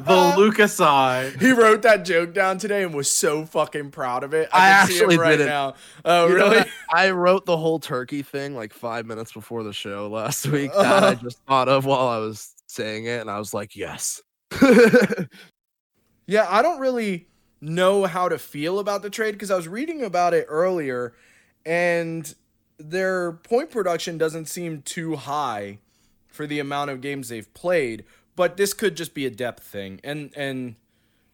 [0.00, 1.32] the Lucas eye.
[1.38, 4.48] He wrote that joke down today and was so fucking proud of it.
[4.52, 5.46] I can see him actually right didn't.
[5.46, 5.74] now.
[6.04, 6.64] Oh, You really?
[6.92, 10.72] I wrote the whole turkey thing like five minutes before the show last week.
[10.72, 14.22] That I just thought of while I was saying it, and I was like, yes.
[16.28, 17.28] Yeah, I don't really
[17.60, 21.14] know how to feel about the trade because I was reading about it earlier
[21.64, 22.34] and
[22.78, 25.78] their point production doesn't seem too high
[26.28, 30.00] for the amount of games they've played, but this could just be a depth thing.
[30.04, 30.74] And and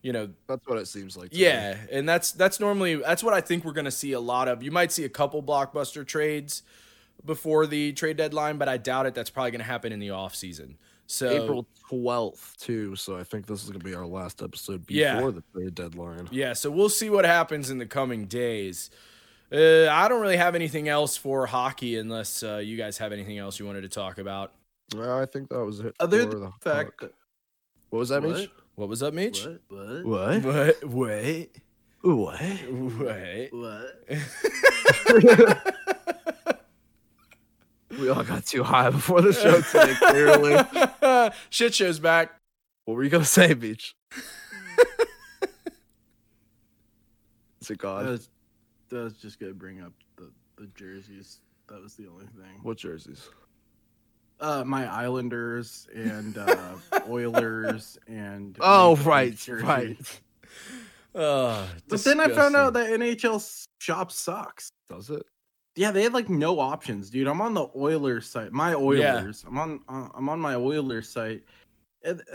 [0.02, 1.30] you know, That's what it seems like.
[1.30, 1.42] to me.
[1.42, 4.46] yeah, and that's that's normally that's what I think we're going to see a lot
[4.46, 4.62] of.
[4.62, 6.62] You might see a couple blockbuster trades
[7.24, 9.14] before the trade deadline, but I doubt it.
[9.14, 10.76] That's probably going to happen in the off season.
[11.06, 12.96] So April 12th, too.
[12.96, 15.20] So I think this is going to be our last episode before Yeah.
[15.30, 16.28] the trade deadline.
[16.30, 18.88] Yeah, so we'll see what happens in the coming days.
[19.52, 23.36] Uh, I don't really have anything else for hockey unless uh, you guys have anything
[23.36, 24.52] else you wanted to talk about.
[24.96, 25.94] Well, I think that was it.
[26.00, 27.10] Other for than the the fact Hawk.
[27.10, 27.14] that
[27.90, 28.36] What was that, What?
[28.38, 28.50] Mitch?
[28.76, 29.44] What was up, Mitch?
[29.68, 30.42] what What?
[30.42, 30.84] What?
[30.84, 31.48] What?
[32.02, 32.40] What?
[32.72, 33.52] What?
[33.52, 33.98] what
[38.02, 41.30] We all got too high before the show today, clearly.
[41.50, 42.32] Shit show's back.
[42.84, 43.94] what were you going to say, Beach?
[47.60, 48.06] Is it I God?
[48.06, 48.28] was,
[48.92, 51.38] I was just gonna bring up the, the jerseys.
[51.68, 52.58] That was the only thing.
[52.64, 53.28] What jerseys?
[54.40, 56.74] Uh, my Islanders and uh,
[57.08, 59.64] Oilers and Oh, Maple right, Leafs jerseys.
[59.64, 60.20] right.
[61.14, 64.72] Uh, But then I found out that NHL shop sucks.
[64.90, 65.24] Does it?
[65.74, 67.26] Yeah, they had like no options, dude.
[67.26, 68.52] I'm on the Oilers site.
[68.52, 69.42] My Oilers.
[69.44, 69.48] Yeah.
[69.50, 69.80] I'm on.
[69.88, 71.42] Uh, I'm on my Oilers site.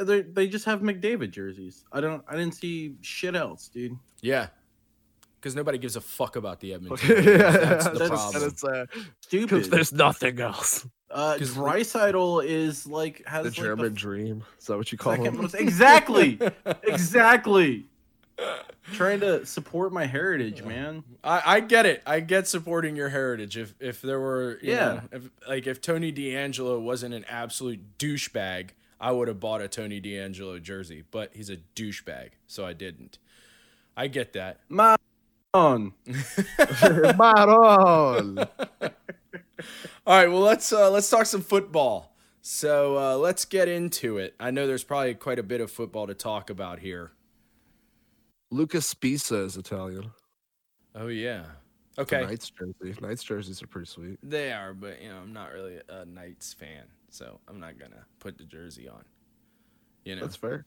[0.02, 1.84] They they just have McDavid jerseys.
[1.92, 2.24] I don't.
[2.28, 3.98] I didn't see shit else, dude.
[4.22, 4.48] Yeah.
[5.40, 7.12] Because nobody gives a fuck about the Edmonton.
[7.12, 7.22] Okay.
[7.30, 7.54] Oilers.
[7.54, 8.44] That's the That's- problem.
[8.50, 8.86] It's, uh,
[9.22, 9.50] Stupid.
[9.50, 10.88] because there's nothing else.
[11.12, 14.44] Uh, Draisaitl is like has The like, German dream.
[14.60, 15.42] Is that what you call second him?
[15.42, 16.40] most- exactly,
[16.84, 17.86] exactly.
[18.94, 21.04] Trying to support my heritage, man.
[21.24, 22.04] I, I get it.
[22.06, 23.58] I get supporting your heritage.
[23.58, 24.86] If if there were, you Yeah.
[24.86, 28.70] know, if, like if Tony DeAngelo wasn't an absolute douchebag,
[29.02, 31.04] I would have bought a Tony DeAngelo jersey.
[31.10, 33.18] But he's a douchebag, so I didn't.
[33.96, 34.60] I get that.
[34.70, 34.96] My
[35.54, 35.94] On.
[37.18, 38.38] Maron.
[38.40, 38.48] All
[40.06, 42.14] right, well let's uh, let's talk some football.
[42.42, 44.34] So uh, let's get into it.
[44.40, 47.12] I know there's probably quite a bit of football to talk about here.
[48.52, 50.12] Lucas Sbisa is Italian.
[50.96, 51.46] Oh yeah.
[51.96, 52.22] The Okay.
[52.26, 52.96] Knights jersey.
[53.02, 54.20] Knights jerseys are pretty sweet.
[54.24, 58.06] They are, but you know, I'm not really a Knights fan, so I'm not gonna
[58.20, 59.04] put the jersey on.
[60.06, 60.66] You know, That's fair.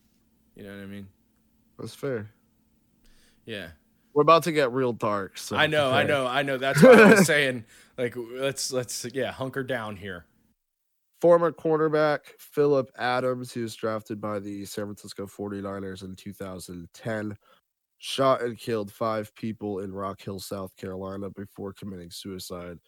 [0.57, 1.09] you know what I mean?
[1.79, 2.31] That's fair.
[3.47, 3.69] Yeah.
[4.13, 5.39] We're about to get real dark.
[5.39, 6.59] So I know, I know, I know.
[6.59, 7.65] That's what I was saying,
[7.99, 10.27] like, let's let's yeah, hunker down here.
[11.21, 17.37] Former cornerback Philip Adams, he was drafted by the San Francisco 49ers in 2010,
[18.03, 22.79] shot and killed five people in Rock Hill, South Carolina before committing suicide.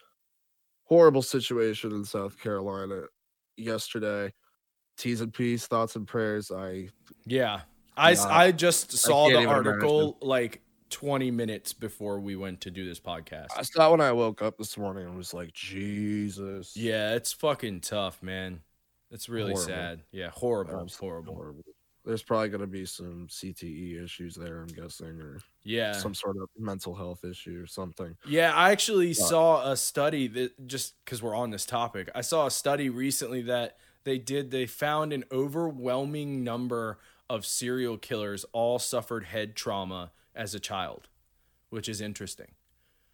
[0.84, 3.02] Horrible situation in South Carolina
[3.56, 4.32] yesterday.
[4.96, 6.50] T's and P's, thoughts and prayers.
[6.50, 6.88] I
[7.26, 7.60] Yeah.
[7.96, 8.24] I, Yeah.
[8.26, 12.98] I just saw can't the article like 20 minutes before we went to do this
[13.00, 13.48] podcast.
[13.56, 16.74] I saw when I woke up this morning and was like, Jesus.
[16.76, 18.60] Yeah, it's fucking tough, man.
[19.10, 19.68] It's really Horrible.
[19.74, 20.00] sad.
[20.10, 21.34] Yeah, horrible, Absolutely horrible.
[21.34, 21.62] horrible.
[22.04, 25.92] There's probably going to be some CTE issues there, I'm guessing, or Yeah.
[25.92, 28.16] some sort of mental health issue or something.
[28.26, 32.46] Yeah, I actually saw a study that just because we're on this topic, I saw
[32.46, 34.50] a study recently that they did.
[34.50, 36.98] They found an overwhelming number
[37.30, 41.06] of serial killers all suffered head trauma as a child,
[41.70, 42.50] which is interesting.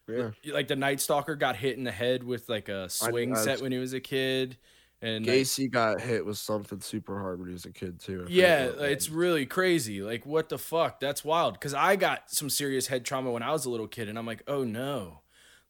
[0.09, 0.31] Yeah.
[0.47, 3.61] Like the Night Stalker got hit in the head with like a swing I- set
[3.61, 4.57] when he was a kid,
[5.01, 8.25] and like, Gacy got hit with something super hard when he was a kid too.
[8.27, 10.03] I yeah, it's really crazy.
[10.03, 10.99] Like, what the fuck?
[10.99, 11.55] That's wild.
[11.55, 14.27] Because I got some serious head trauma when I was a little kid, and I'm
[14.27, 15.21] like, oh no,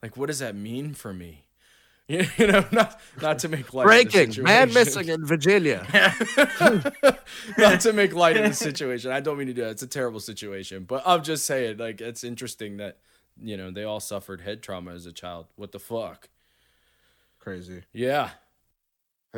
[0.02, 1.44] like, what does that mean for me?
[2.08, 5.86] You know, not not to make light of the breaking man missing in Virginia.
[7.58, 9.10] not to make light of the situation.
[9.10, 9.72] I don't mean to do that.
[9.72, 12.96] It's a terrible situation, but I'm just saying, like, it's interesting that
[13.38, 15.48] you know they all suffered head trauma as a child.
[15.56, 16.30] What the fuck?
[17.40, 17.82] Crazy.
[17.92, 18.30] Yeah.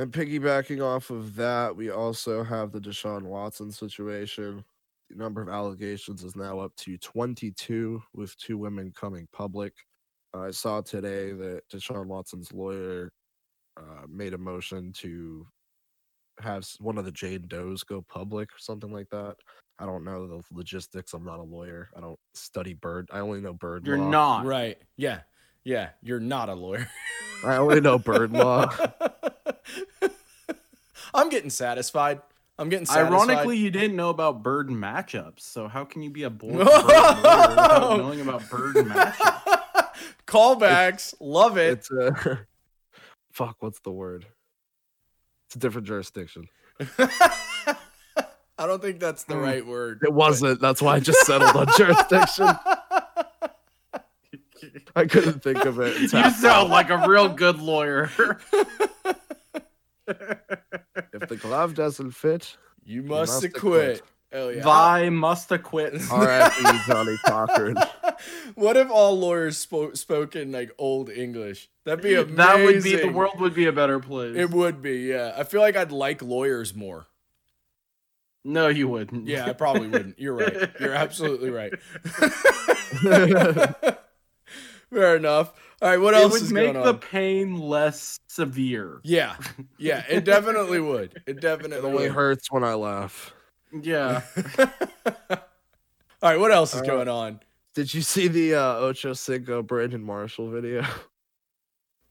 [0.00, 4.64] And piggybacking off of that, we also have the Deshaun Watson situation.
[5.10, 9.74] The number of allegations is now up to 22, with two women coming public.
[10.32, 13.12] I saw today that Deshaun Watson's lawyer
[13.76, 15.46] uh, made a motion to
[16.40, 19.34] have one of the Jane Does go public or something like that.
[19.78, 21.12] I don't know the logistics.
[21.12, 21.90] I'm not a lawyer.
[21.94, 23.10] I don't study bird.
[23.12, 24.08] I only know bird You're law.
[24.08, 24.46] not.
[24.46, 24.78] Right.
[24.96, 25.20] Yeah.
[25.62, 25.90] Yeah.
[26.00, 26.88] You're not a lawyer.
[27.44, 28.70] I only know bird law.
[31.14, 32.20] I'm getting satisfied.
[32.58, 33.12] I'm getting satisfied.
[33.12, 36.58] Ironically, you didn't know about bird matchups, so how can you be a boy bird
[36.66, 39.96] without knowing about bird matchups?
[40.26, 41.78] callbacks, love it.
[41.78, 42.36] It's uh,
[43.32, 43.56] fuck.
[43.60, 44.26] What's the word?
[45.46, 46.48] It's a different jurisdiction.
[46.98, 49.40] I don't think that's the Hmm.
[49.40, 50.00] right word.
[50.04, 50.60] It wasn't.
[50.60, 52.46] That's why I just settled on jurisdiction.
[54.94, 55.98] I couldn't think of it.
[55.98, 58.10] You sound like a real good lawyer.
[60.06, 63.96] If the glove doesn't fit, You must, must acquit.
[63.98, 64.02] acquit.
[64.32, 64.62] Hell yeah.
[64.62, 65.94] Vi must acquit.
[66.10, 66.78] R.I.P.
[66.86, 67.76] Johnnie Cochran.
[68.54, 71.68] what if all lawyers spoke spoken like old English?
[71.84, 72.36] That'd be amazing.
[72.36, 74.36] That would be the world would be a better place.
[74.36, 75.34] It would be, yeah.
[75.36, 77.06] I feel like I'd like lawyers more.
[78.44, 79.26] no, you wouldn't.
[79.26, 80.18] Yeah, I probably wouldn't.
[80.18, 80.70] You're right.
[80.78, 81.72] You're absolutely right.
[84.92, 85.52] Fair enough.
[85.82, 86.34] All right, what else?
[86.34, 89.00] it else would make the pain less severe.
[89.04, 89.36] Yeah,
[89.78, 91.14] yeah, it definitely would.
[91.26, 92.12] It It definitely only would.
[92.12, 93.32] hurts when I laugh.
[93.72, 94.22] Yeah.
[96.22, 97.40] All right, what else is Uh, going on?
[97.74, 100.84] Did you see the uh, Ocho Cinco Brandon Marshall video?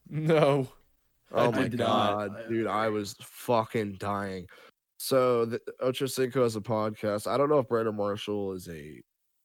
[0.09, 0.67] No.
[1.31, 2.29] I Oh my did not.
[2.29, 4.47] god, dude, I was fucking dying.
[4.97, 7.27] So the Ocho Cinco has a podcast.
[7.27, 8.99] I don't know if Brandon Marshall is a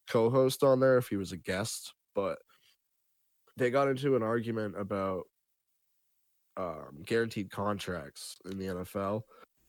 [0.08, 2.38] co-host on there, if he was a guest, but
[3.56, 5.24] they got into an argument about
[6.56, 9.22] um, guaranteed contracts in the NFL.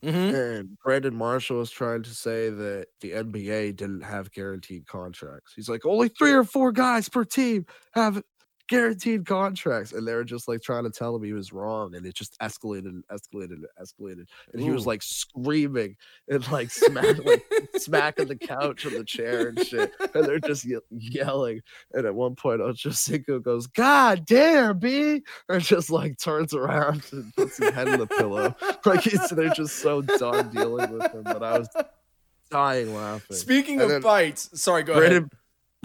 [0.03, 0.35] Mm-hmm.
[0.35, 5.53] And Brandon Marshall is trying to say that the NBA didn't have guaranteed contracts.
[5.55, 8.21] He's like, only three or four guys per team have
[8.67, 9.91] guaranteed contracts.
[9.93, 11.95] And they were just like trying to tell him he was wrong.
[11.95, 14.25] And it just escalated and escalated and escalated.
[14.53, 15.95] And he was like screaming
[16.27, 17.45] and like, smack, like
[17.77, 19.91] smacking the couch and the chair and shit.
[20.13, 21.61] And they're just ye- yelling.
[21.93, 25.23] And at one point, Ocho Cinco goes, God damn, B.
[25.49, 28.55] And just like turns around and puts his head in the pillow.
[28.85, 31.23] Like he's, they're just so done dealing with him.
[31.23, 31.69] But I was
[32.49, 33.35] dying laughing.
[33.35, 35.29] Speaking And of then fights, sorry, go ahead.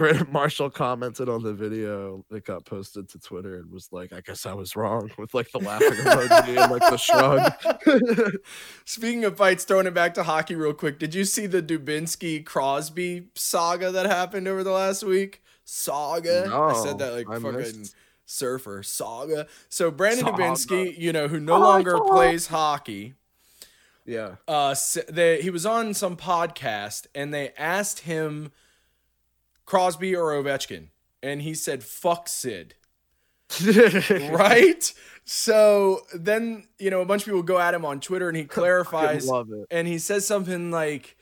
[0.01, 4.11] Brandon, Brandon Marshall commented on the video that got posted to Twitter and was like,
[4.13, 8.33] I guess I was wrong with like the laughing emoji and like the shrug.
[8.85, 10.99] Speaking of fights, throwing it back to hockey real quick.
[10.99, 15.43] Did you see the Dubinsky Crosby saga that happened over the last week?
[15.63, 16.49] Saga.
[16.51, 17.95] I said that like I fucking missed.
[18.25, 18.83] surfer.
[18.83, 19.47] Saga.
[19.69, 20.43] So Brandon Saga.
[20.43, 23.13] Dubinsky, you know, who no longer plays hockey.
[24.05, 24.35] Yeah.
[24.47, 28.51] Uh, s- they, he was on some podcast and they asked him
[29.71, 30.87] Crosby or Ovechkin,
[31.23, 32.75] and he said "fuck Sid."
[34.29, 34.93] right?
[35.23, 38.43] So then, you know, a bunch of people go at him on Twitter and he
[38.59, 39.67] clarifies Love it.
[39.71, 41.15] and he says something like,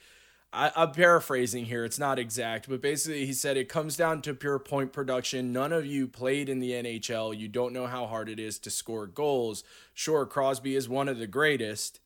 [0.51, 4.33] I, I'm paraphrasing here, it's not exact, but basically he said it comes down to
[4.33, 5.53] pure point production.
[5.53, 7.37] None of you played in the NHL.
[7.37, 9.63] You don't know how hard it is to score goals.
[9.93, 11.99] Sure, Crosby is one of the greatest.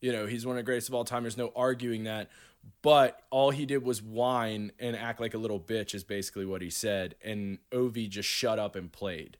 [0.00, 1.24] You know, he's one of the greatest of all time.
[1.24, 2.30] There's no arguing that.
[2.82, 6.62] But all he did was whine and act like a little bitch, is basically what
[6.62, 7.14] he said.
[7.22, 9.36] And Ovi just shut up and played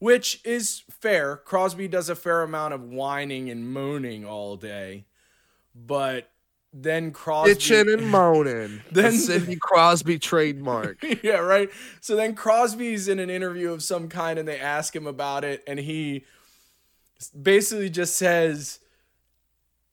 [0.00, 1.36] which is fair.
[1.36, 5.04] Crosby does a fair amount of whining and moaning all day,
[5.74, 6.30] but
[6.72, 8.80] then Crosby, Bitching and moaning.
[8.90, 11.04] Then- Sidney Crosby trademark.
[11.22, 11.68] yeah, right.
[12.00, 15.62] So then Crosby's in an interview of some kind, and they ask him about it,
[15.66, 16.24] and he
[17.40, 18.80] basically just says,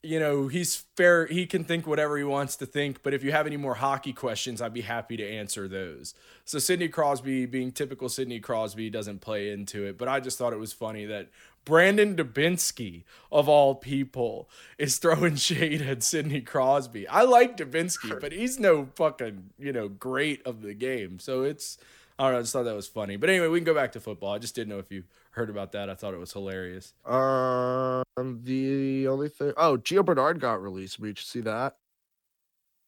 [0.04, 1.26] you know, he's fair.
[1.26, 4.14] He can think whatever he wants to think, but if you have any more hockey
[4.14, 6.14] questions, I'd be happy to answer those.
[6.46, 9.98] So Sidney Crosby, being typical Sidney Crosby, doesn't play into it.
[9.98, 11.30] But I just thought it was funny that
[11.66, 17.08] Brandon Dubinsky, of all people, is throwing shade at Sidney Crosby.
[17.08, 21.20] I like Dubinsky, but he's no fucking, you know, great of the game.
[21.20, 21.78] So it's,
[22.18, 23.18] I don't know, I just thought that was funny.
[23.18, 24.34] But anyway, we can go back to football.
[24.34, 25.04] I just didn't know if you
[25.38, 25.90] heard about that.
[25.90, 26.94] I thought it was hilarious.
[27.06, 28.04] Um,
[28.44, 29.54] the only thing.
[29.56, 31.00] Oh, Gio Bernard got released.
[31.00, 31.78] We should see that.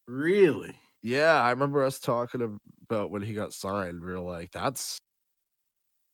[0.07, 0.75] Really?
[1.01, 4.01] Yeah, I remember us talking about when he got signed.
[4.03, 4.97] We were like, "That's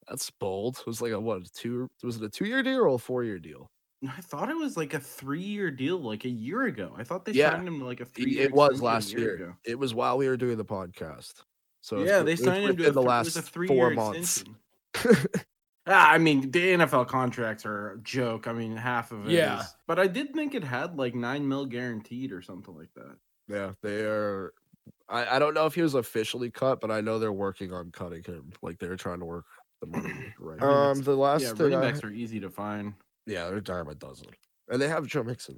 [0.07, 1.41] that's bold." It was like a what?
[1.41, 1.87] a Two?
[2.03, 3.67] Was it a two-year deal or a four-year deal?
[4.07, 6.93] I thought it was like a three-year deal, like a year ago.
[6.95, 7.51] I thought they Yeah.
[7.51, 8.37] signed him to like a three.
[8.39, 9.57] It was last year.
[9.65, 11.33] It was while we were doing the podcast.
[11.81, 13.89] So yeah, wi- they signed him to within a, the last was a four three-year
[13.91, 14.43] months.
[15.85, 16.07] extension.
[16.07, 18.47] Ah, I mean, the NFL contracts are a joke.
[18.47, 19.31] I mean, half of it.
[19.31, 19.61] Yeah.
[19.61, 23.17] is- but I did think it had like nine mil guaranteed or something like that.
[23.47, 24.53] Yeah, they are.
[25.07, 27.91] I, I don't know if he was officially cut, but I know they're working on
[27.91, 28.51] cutting him.
[28.61, 29.45] Like they're trying to work
[29.81, 30.61] the money right.
[30.61, 32.93] Um, the last yeah, thing running I- backs are easy to find.
[33.27, 34.27] yeah, they're dime a dozen,
[34.69, 35.57] and they have Joe Mixon.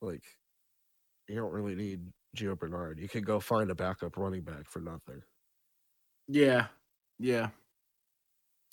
[0.00, 0.24] Like,
[1.28, 2.00] you don't really need
[2.36, 2.98] Gio Bernard.
[2.98, 5.22] You can go find a backup running back for nothing.
[6.28, 6.66] Yeah,
[7.18, 7.48] yeah.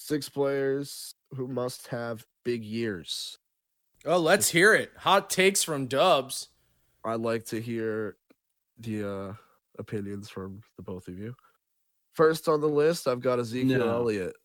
[0.01, 3.37] Six players who must have big years.
[4.05, 4.91] Oh, let's hear it.
[4.99, 6.47] Hot takes from Dubs.
[7.03, 8.15] I'd like to hear
[8.79, 9.33] the uh,
[9.77, 11.35] opinions from the both of you.
[12.13, 13.89] First on the list, I've got Ezekiel No.
[13.89, 14.35] Elliott.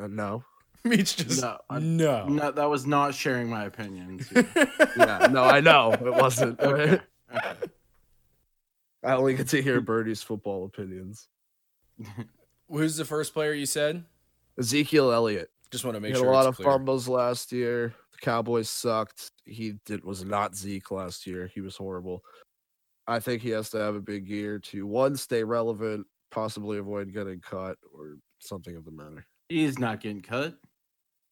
[0.00, 0.44] Uh, no,
[0.84, 2.26] Meech just No, I- no.
[2.26, 4.32] No, that was not sharing my opinions.
[4.96, 6.58] yeah, no, I know it wasn't.
[6.60, 7.00] Okay.
[7.34, 7.50] okay.
[9.04, 11.28] I only get to hear Birdie's football opinions.
[12.70, 14.04] Who's the first player you said?
[14.58, 15.50] Ezekiel Elliott.
[15.70, 16.70] Just want to make He make had sure a lot it's of clear.
[16.70, 17.94] fumbles last year.
[18.12, 19.32] The Cowboys sucked.
[19.44, 21.50] He did was not Zeke last year.
[21.52, 22.22] He was horrible.
[23.06, 27.12] I think he has to have a big year to one stay relevant, possibly avoid
[27.12, 29.26] getting cut or something of the matter.
[29.48, 30.54] He's not getting cut.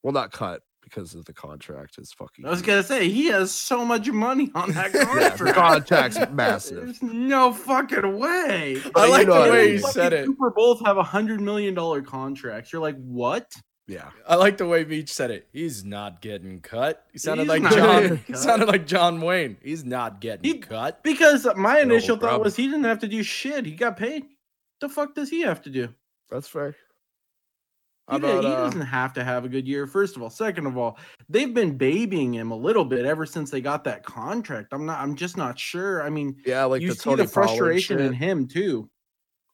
[0.02, 2.46] Well, not cut because of the contract is fucking.
[2.46, 2.66] I was huge.
[2.66, 5.38] gonna say he has so much money on that Yeah, contract.
[5.38, 6.84] the contract's massive.
[6.84, 8.80] There's no fucking way.
[8.94, 9.72] I you like know the way mean.
[9.72, 10.26] he said it.
[10.26, 12.72] Super Bowls have a hundred million dollar contracts.
[12.72, 13.50] You're like, what?
[13.86, 15.46] Yeah, I like the way Meech said it.
[15.52, 17.04] He's not getting cut.
[17.12, 18.16] He sounded He's like John.
[18.26, 18.42] He cut.
[18.42, 19.58] sounded like John Wayne.
[19.62, 21.02] He's not getting He- cut.
[21.02, 23.66] Because my initial thought was he didn't have to do shit.
[23.66, 24.24] He got paid.
[24.80, 25.88] The fuck does he have to do?
[26.30, 26.74] that's fair.
[28.10, 29.86] He, about, he uh, doesn't have to have a good year.
[29.86, 30.98] First of all, second of all,
[31.30, 34.68] they've been babying him a little bit ever since they got that contract.
[34.72, 35.00] I'm not.
[35.00, 36.02] I'm just not sure.
[36.02, 38.90] I mean, yeah, like you the see Tony the frustration in him too.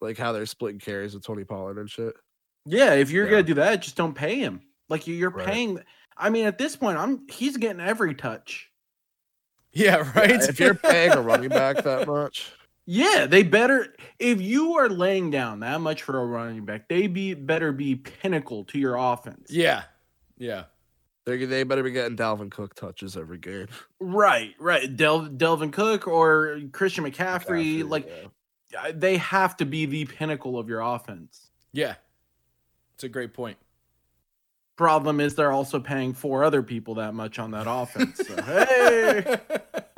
[0.01, 2.15] like how they're splitting carries with Tony Pollard and shit.
[2.67, 3.31] Yeah, if you're Yeah.
[3.33, 4.63] gonna do that, just don't pay him.
[4.89, 5.47] Like you- you're Right.
[5.47, 5.79] paying.
[6.17, 8.69] I mean, at this point, I'm he's getting every touch.
[9.73, 10.31] Yeah, right.
[10.33, 12.51] if you're paying a running back that much,
[12.87, 13.95] Yeah, they better.
[14.19, 17.97] If you are laying down that much for a running back, they be better be
[17.97, 19.51] pinnacle to your offense.
[19.51, 19.85] yeah,
[20.39, 20.65] yeah.
[21.27, 23.69] they they better be getting Dalvin Cook touches every game.
[24.01, 24.97] Right, right.
[24.97, 28.11] Del- Delvin Cook or Christian McCaffrey, McCaffrey, like
[28.73, 28.91] yeah.
[28.93, 31.51] they have to be the pinnacle of your offense.
[31.73, 31.95] Yeah.
[32.95, 33.57] It's a great point.
[34.77, 38.17] Problem is, they're also paying four other people that much on that offense.
[38.27, 39.37] So, hey,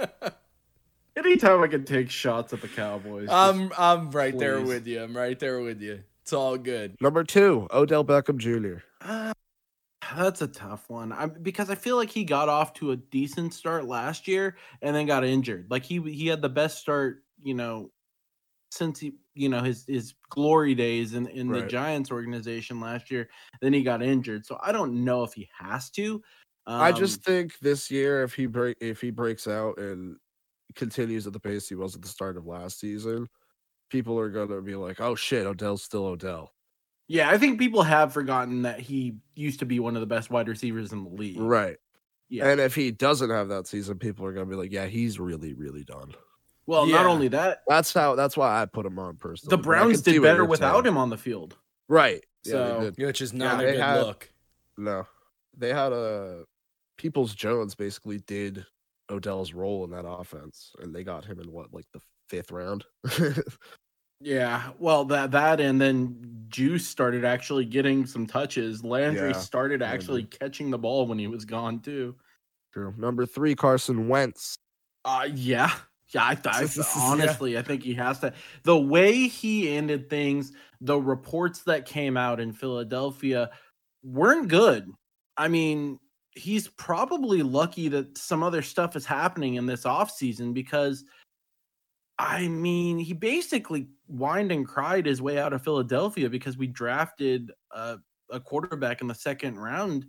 [1.25, 5.03] anytime I can take shots at the Cowboys, I'm I'm right there with you.
[5.03, 6.03] I'm right there with you.
[6.23, 6.97] It's all good.
[7.01, 8.85] number two, Odell Beckham Jr.
[9.01, 9.33] Uh,
[10.15, 11.13] that's a tough one.
[11.13, 14.95] I, because I feel like he got off to a decent start last year and
[14.95, 15.67] then got injured.
[15.71, 17.91] Like he he had the best start, you know,
[18.71, 23.29] since he, you know, his his glory days in in the Giants organization last year.
[23.61, 26.23] Then he got injured, so I don't know if he has to.
[26.67, 30.17] I Um, just think this year, if he break if he breaks out and
[30.75, 33.29] continues at the pace he was at the start of last season,
[33.91, 36.53] people are gonna be like, "Oh shit, Odell's still Odell."
[37.09, 40.31] yeah, I think people have forgotten that he used to be one of the best
[40.31, 41.39] wide receivers in the league.
[41.39, 41.77] Right.
[42.31, 42.49] Yeah.
[42.49, 45.53] And if he doesn't have that season, people are gonna be like, "Yeah, he's really,
[45.55, 46.15] really done."
[46.65, 48.15] well, not only that, That's how.
[48.15, 49.55] That's why I put him on personally.
[49.57, 50.87] the Browns did better without saying.
[50.87, 51.57] him on the field.
[51.89, 52.25] Right.
[52.45, 53.07] So- they did.
[53.07, 54.33] which is Yeah, not a good had- look.
[54.79, 55.07] No,
[55.57, 56.45] they had a
[56.97, 58.65] Peoples Jones basically did
[59.13, 62.85] Odell's role in that offense, and they got him in what like the fifth round.
[64.25, 68.85] Yeah, well, that that and then Juice started actually getting some touches.
[68.85, 72.15] Landry Yeah, started actually catching the ball when he was gone too.
[72.73, 72.95] True.
[72.97, 74.55] Number three, Carson Wentz.
[75.05, 75.73] Uh yeah.
[76.15, 76.85] Yeah, I, I Yeah.
[76.99, 78.33] honestly I think he has to.
[78.63, 83.51] The way he ended things, the reports that came out in Philadelphia
[84.05, 84.89] weren't good.
[85.37, 85.99] I mean,
[86.35, 91.05] he's probably lucky that some other stuff is happening in this offseason because
[92.19, 97.51] I mean, he basically whined and cried his way out of Philadelphia because we drafted
[97.73, 97.99] a,
[98.31, 100.07] a quarterback in the second round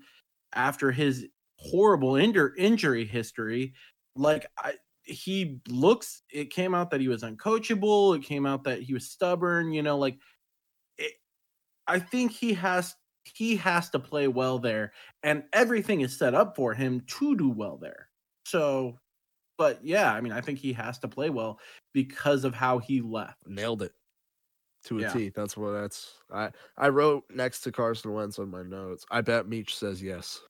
[0.54, 1.26] after his
[1.58, 3.74] horrible injur- injury history.
[4.16, 8.16] Like, I, he looks, it came out that he was uncoachable.
[8.16, 9.72] It came out that he was stubborn.
[9.72, 10.18] You know, like,
[10.98, 11.14] it,
[11.88, 14.94] I think he has he has to play well there,
[15.24, 18.10] and everything is set up for him to do well there.
[18.46, 18.98] So,
[19.58, 21.60] but yeah, I mean, I think he has to play well
[21.94, 23.48] because of how he left.
[23.48, 23.94] Nailed it
[24.86, 25.24] to a T.
[25.26, 25.30] Yeah.
[25.36, 26.16] That's what that's.
[26.32, 29.06] I I wrote next to Carson Wentz on my notes.
[29.10, 30.42] I bet Meech says yes.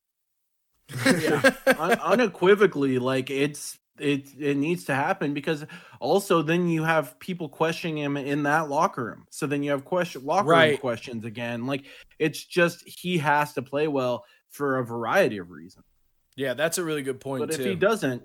[1.05, 1.53] Yeah.
[1.77, 5.65] Un- unequivocally, like it's it it needs to happen because
[5.99, 9.25] also then you have people questioning him in that locker room.
[9.29, 11.65] So then you have question locker room questions again.
[11.65, 11.85] Like
[12.19, 15.85] it's just he has to play well for a variety of reasons.
[16.35, 18.23] yeah, that's a really good point But if he doesn't,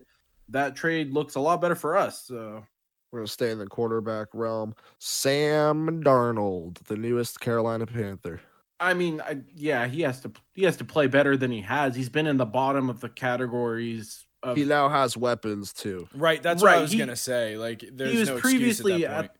[0.51, 2.25] that trade looks a lot better for us.
[2.27, 2.64] So
[3.11, 4.75] We're gonna stay in the quarterback realm.
[4.99, 8.41] Sam Darnold, the newest Carolina Panther.
[8.81, 11.97] I mean, I, yeah, he has to he has to play better than he has.
[11.97, 14.25] He's been in the bottom of the categories.
[14.43, 16.09] Of, He now has weapons too.
[16.14, 17.57] right, that's what I was he- gonna say.
[17.57, 19.36] Like, there's was no excuse previously at that at-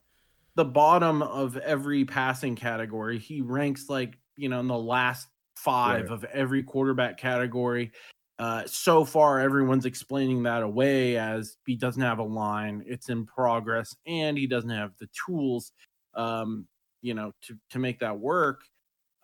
[0.57, 3.19] the bottom of every passing category.
[3.19, 6.13] He ranks like, you know, in the last five Right.
[6.13, 7.93] of every quarterback category.
[8.41, 13.25] Uh, so far, everyone's explaining that away as he doesn't have a line, it's in
[13.27, 15.73] progress, and he doesn't have the tools,
[16.15, 16.67] um,
[17.03, 18.63] you know, to to make that work.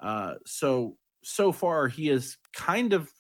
[0.01, 3.11] Uh, so so far, he has kind of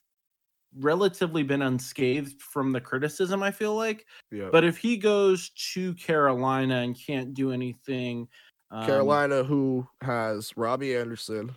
[0.78, 3.42] relatively been unscathed from the criticism.
[3.42, 4.06] I feel like.
[4.30, 4.48] Yeah.
[4.50, 8.28] But if he goes to Carolina and can't do anything,
[8.70, 11.54] um, Carolina, who has Robbie Anderson,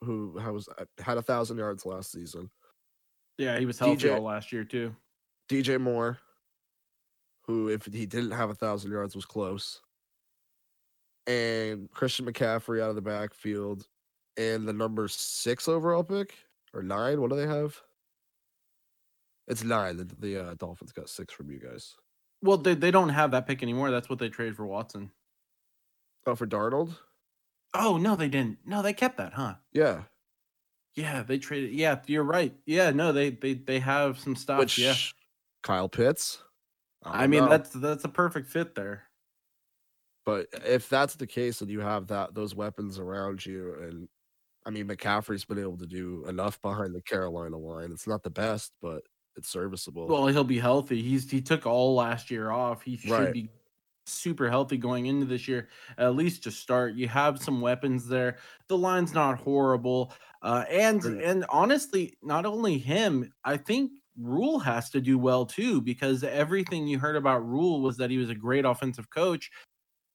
[0.00, 2.50] who has had a thousand yards last season.
[3.38, 4.94] yeah, he was healthy DJ all last year too.
[5.50, 6.18] DJ Moore,
[7.46, 9.80] who if he didn't have a thousand yards was close,
[11.26, 13.86] and Christian McCaffrey out of the backfield,
[14.36, 16.34] and the number six overall pick
[16.72, 17.20] or nine.
[17.20, 17.80] What do they have?
[19.48, 19.96] It's nine.
[19.96, 21.94] The, the uh, Dolphins got six from you guys.
[22.42, 23.90] Well, they, they don't have that pick anymore.
[23.90, 25.10] That's what they traded for Watson.
[26.26, 26.96] Oh, for Darnold?
[27.74, 28.58] Oh no, they didn't.
[28.64, 29.54] No, they kept that, huh?
[29.72, 30.02] Yeah.
[30.94, 31.72] Yeah, they traded.
[31.72, 32.54] Yeah, you're right.
[32.64, 34.58] Yeah, no, they they they have some stuff.
[34.58, 34.94] Which yeah,
[35.62, 36.42] Kyle Pitts?
[37.04, 37.50] I, don't mean know.
[37.50, 39.04] that's that's a perfect fit there.
[40.24, 44.08] But if that's the case, and you have that those weapons around you, and
[44.64, 47.92] I mean McCaffrey's been able to do enough behind the Carolina line.
[47.92, 49.02] It's not the best, but
[49.36, 50.06] it's serviceable.
[50.08, 51.02] Well, he'll be healthy.
[51.02, 52.82] He's he took all last year off.
[52.82, 53.32] He should Right.
[53.32, 53.50] be
[54.06, 55.68] super healthy going into this year,
[55.98, 56.94] at least to start.
[56.94, 58.38] You have some weapons there.
[58.68, 60.12] The line's not horrible.
[60.42, 65.80] Uh, and and honestly, not only him, I think Rhule has to do well too,
[65.82, 69.50] because everything you heard about Rhule was that he was a great offensive coach.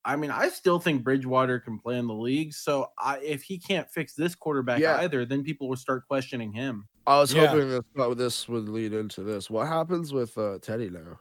[0.03, 2.53] I mean, I still think Bridgewater can play in the league.
[2.53, 4.97] So I, if he can't fix this quarterback Yeah.
[4.97, 6.87] either, then people will start questioning him.
[7.07, 7.47] I was Yeah.
[7.47, 9.49] hoping this uh, this would lead into this.
[9.49, 11.19] What happens with uh, Teddy now?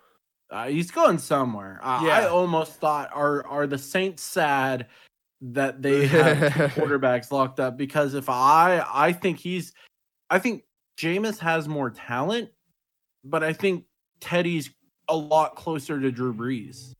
[0.51, 1.79] Uh, he's going somewhere.
[1.83, 4.87] Uh, I almost thought are are the Saints sad
[5.41, 6.37] that they have
[6.73, 9.73] quarterbacks locked up because if I I think he's
[10.29, 10.65] I think
[10.99, 12.51] Jameis has more talent,
[13.25, 13.85] but I think
[14.21, 14.71] Teddy's
[15.09, 16.93] a lot closer to Drew Brees.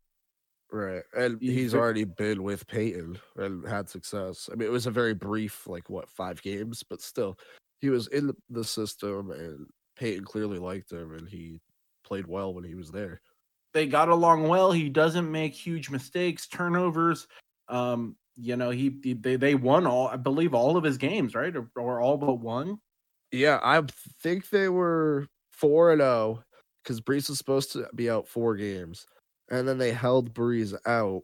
[0.73, 4.49] Right, and he's already been with Payton and had success.
[4.51, 7.37] I mean, it was a very brief, like what five games, but still,
[7.81, 9.67] he was in the system, and
[9.97, 11.61] Payton clearly liked him, and he
[12.05, 13.21] played well when he was there.
[13.73, 14.73] they got along well.
[14.73, 17.27] He doesn't make huge mistakes, turnovers.
[17.69, 21.35] Um, you know, he, he they, they won all I believe all of his games,
[21.35, 21.55] right?
[21.55, 22.79] Or, or all but one.
[23.33, 23.83] Yeah, I
[24.23, 26.43] think they were four and zero
[26.83, 29.07] because Brees was supposed to be out four games,
[29.51, 31.23] and then they held Brees out.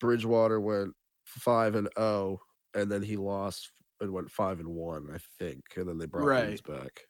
[0.00, 0.94] Bridgewater went
[1.24, 2.40] five and zero,
[2.74, 3.70] and then he lost
[4.04, 6.62] and went five and one, I think, and then they brought Right.
[6.64, 7.02] Back.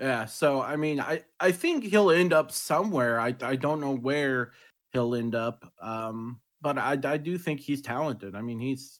[0.00, 3.20] Yeah, so I mean, I I think he'll end up somewhere.
[3.20, 4.52] I I don't know where
[4.92, 5.70] he'll end up.
[5.80, 8.34] Um, but I I do think he's talented.
[8.34, 8.98] I mean, he's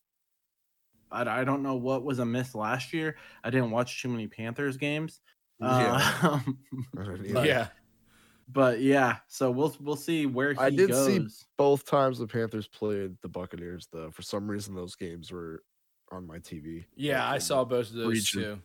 [1.10, 3.16] I I don't know what was amiss last year.
[3.42, 5.20] I didn't watch too many Panthers games.
[5.60, 6.00] Yeah.
[6.42, 6.58] Um,
[7.32, 7.68] But- yeah.
[8.48, 11.06] but yeah, so we'll we'll see where he I did goes.
[11.06, 15.62] see Both times the Panthers played the Buccaneers, though, for some reason those games were
[16.12, 16.84] on my TV.
[16.94, 18.42] Yeah, I saw both of those region.
[18.42, 18.58] too.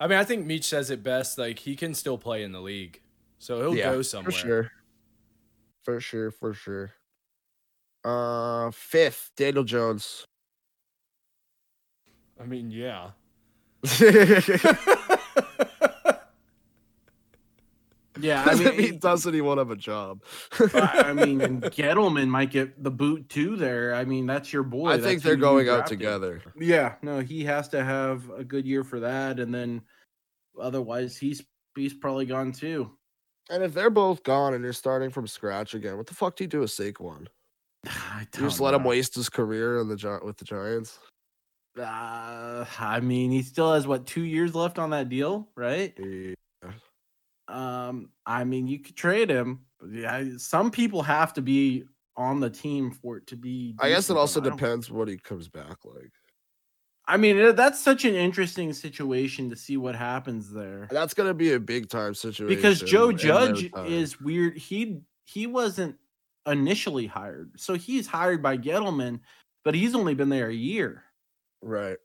[0.00, 1.36] I mean, I think Meech says it best.
[1.38, 3.00] Like he can still play in the league,
[3.38, 4.30] so he'll Yeah, go somewhere.
[4.32, 4.70] For sure.
[5.82, 6.92] For sure, for sure.
[8.04, 10.24] Uh fifth, Daniel Jones.
[12.40, 13.10] I mean, yeah.
[18.20, 20.22] Yeah, I mean, mean doesn't he won't have a job?
[20.74, 23.56] I mean, and Gettleman might get the boot too.
[23.56, 24.88] There, I mean, that's your boy.
[24.88, 26.42] I That's think they're going out together.
[26.58, 29.82] Yeah, no, he has to have a good year for that, and then
[30.60, 31.42] otherwise he's
[31.76, 32.90] he's probably gone too.
[33.50, 36.44] And if they're both gone and you're starting from scratch again, what the fuck do
[36.44, 37.26] you do with Saquon?
[37.86, 40.98] I just don't let him waste his career in the with the Giants?
[41.78, 45.94] Uh, I mean, he still has what two years left on that deal, right?
[45.98, 46.34] Eh,
[47.48, 49.60] Um, I mean, you could trade him.
[49.90, 51.84] Yeah, some people have to be
[52.16, 53.74] on the team for it to be.
[53.78, 56.12] I guess it also but I don't- depends what he comes back like.
[57.06, 60.88] I mean, that's such an interesting situation to see what happens there.
[60.90, 62.48] That's gonna be a big time situation.
[62.48, 64.58] because Joe Judge is weird.
[64.58, 65.96] He he wasn't
[66.46, 69.20] initially hired, so he's hired by Gettleman,
[69.64, 71.04] but he's only been there a year.
[71.62, 71.96] right.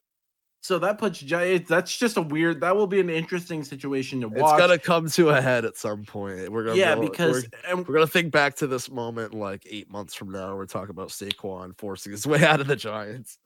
[0.64, 2.62] So that puts it- that's just a weird.
[2.62, 4.54] That will be an interesting situation to watch.
[4.54, 6.50] It's gonna come to a head at some point.
[6.50, 9.92] We're gonna yeah, go- because we're, we're gonna think back to this moment like eight
[9.92, 10.56] months from now.
[10.56, 13.40] We're talking about Saquon forcing his way out of the Giants.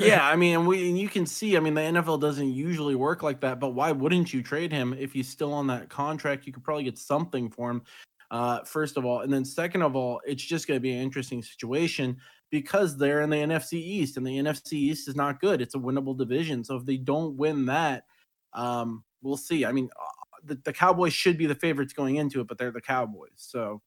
[0.00, 1.58] yeah, I mean, and we and you can see.
[1.58, 4.94] I mean, the NFL doesn't usually work like that, but why wouldn't you trade him
[4.98, 6.46] if he's still on that contract?
[6.46, 7.82] You could probably get something for him.
[8.30, 11.02] Uh, first of all, and then second of all, it's just going to be an
[11.02, 12.16] interesting situation
[12.52, 15.62] because they're in the NFC East, and the NFC East is not good.
[15.62, 18.04] It's a winnable division, so if they don't win that,
[18.52, 19.64] um, we'll see.
[19.64, 22.70] I mean, uh, the, the Cowboys should be the favorites going into it, but they're
[22.70, 23.80] the Cowboys, so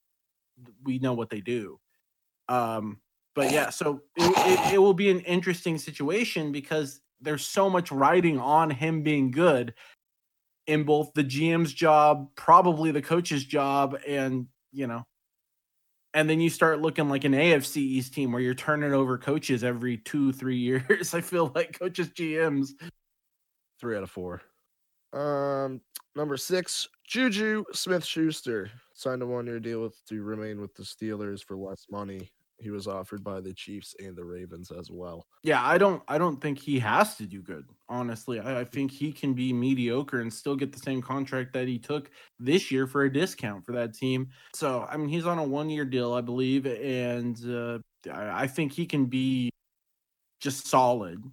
[0.83, 1.79] we know what they do.
[2.49, 2.99] Um,
[3.35, 7.91] but yeah, so it, it, it will be an interesting situation because there's so much
[7.91, 9.75] riding on him being good
[10.65, 15.05] in both the GM's job, probably the coach's job, and you know,
[16.15, 19.65] and then you start looking like an AFC East team where you're turning over coaches
[19.65, 21.13] every two, three years.
[21.13, 22.69] I feel like coaches, GMs.
[23.79, 24.41] Three out of four.
[25.11, 25.81] Um,
[26.15, 30.83] number six, Juju Smith Schuster signed a one year deal with to remain with the
[30.83, 32.31] Steelers for less money.
[32.57, 35.27] He was offered by the Chiefs and the Ravens as well.
[35.43, 37.65] Yeah, I don't I don't think he has to do good.
[37.89, 41.67] Honestly, I, I think he can be mediocre and still get the same contract that
[41.67, 44.29] he took this year for a discount for that team.
[44.53, 47.79] So I mean, he's on a one year deal, I believe, and uh,
[48.11, 49.49] I, I think he can be
[50.39, 51.23] just solid,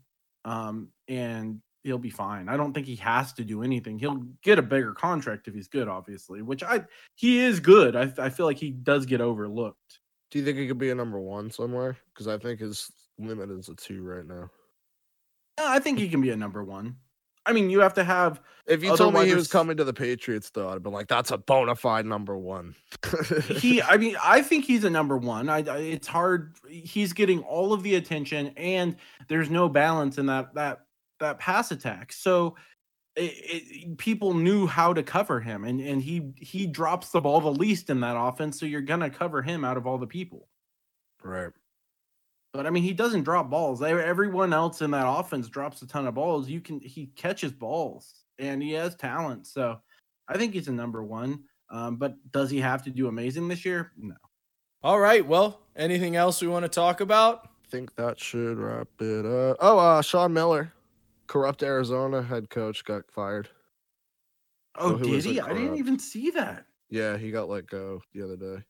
[0.45, 2.49] um, and he'll be fine.
[2.49, 3.99] I don't think he has to do anything.
[3.99, 6.43] He'll get a bigger contract if he's good, obviously.
[6.43, 7.95] Which I he is good.
[7.97, 10.01] I I feel like he does get overlooked.
[10.33, 11.99] Do you think he could be a number one somewhere?
[12.13, 14.51] Because I think his limit is a two right now.
[15.59, 16.97] Uh, I think he can be a number one.
[17.45, 19.93] I mean, you have to have If you told me he was coming to the
[19.93, 22.75] Patriots, though, I'd be like, "That's a bona fide number one."
[23.57, 27.41] he i mean i think he's a number one I, I it's hard he's getting
[27.41, 28.97] all of the attention and
[29.29, 30.87] there's no balance in that that
[31.21, 32.57] that pass attack so
[33.15, 37.41] it, it, people knew how to cover him and and he he drops the ball
[37.41, 40.49] the least in that offense so you're gonna cover him out of all the people
[41.23, 41.51] right.
[42.53, 46.07] but i mean he doesn't drop balls everyone else in that offense drops a ton
[46.07, 49.79] of balls you can he catches balls and he has talent so
[50.29, 53.65] i think he's a number one um, but does he have to do amazing this
[53.65, 54.15] year no
[54.83, 55.25] All right.
[55.25, 57.49] Well, anything else we want to talk about?
[57.65, 59.57] I think that should wrap it up.
[59.61, 60.73] Oh, uh, Sean Miller,
[61.27, 63.49] corrupt Arizona head coach, got fired.
[64.77, 65.41] Oh, So did he?
[65.41, 66.65] I didn't even see that.
[66.89, 68.63] Yeah, he got let go the other day.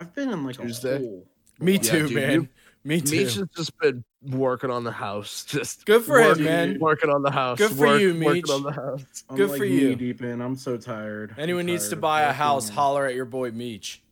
[0.00, 0.96] I've been in like Tuesday?
[0.96, 1.26] a hole.
[1.58, 2.32] Me Yeah, too, dude, man.
[2.32, 2.48] you-
[2.84, 3.10] Me too.
[3.16, 5.44] Meech has just been working on the house.
[5.48, 6.78] Just Good for him, man.
[6.80, 7.58] Working on the house.
[7.58, 8.50] Good for you, working Meech.
[8.50, 9.24] on the house.
[9.28, 9.90] I'm Good like for you.
[9.90, 10.40] knee Deep in.
[10.40, 11.32] I'm so tired.
[11.36, 14.02] I'm Anyone needs to buy a house, on- holler at your boy Meech.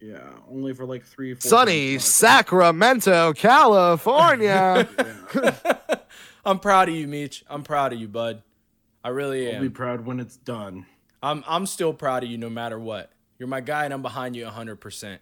[0.00, 1.32] Yeah, only for like three.
[1.34, 1.98] Four Sunny.
[1.98, 4.86] Sacramento, California.
[6.44, 6.50] Yeah.
[6.50, 7.44] I'm proud of you, Meech.
[7.48, 8.42] I'm proud of you, bud.
[9.04, 9.56] I really am.
[9.56, 9.72] I'll be am.
[9.72, 10.86] proud when it's done.
[11.22, 13.10] I'm I'm still proud of you no matter what.
[13.38, 15.18] You're my guy and I'm behind you 100%.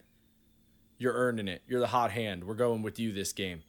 [0.98, 1.62] You're earning it.
[1.66, 2.44] You're the hot hand.
[2.44, 3.62] We're going with you this game.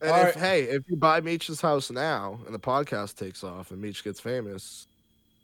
[0.00, 0.36] and All if, right.
[0.36, 4.20] hey, if you buy Meech's house now and the podcast takes off and Meech gets
[4.20, 4.86] famous,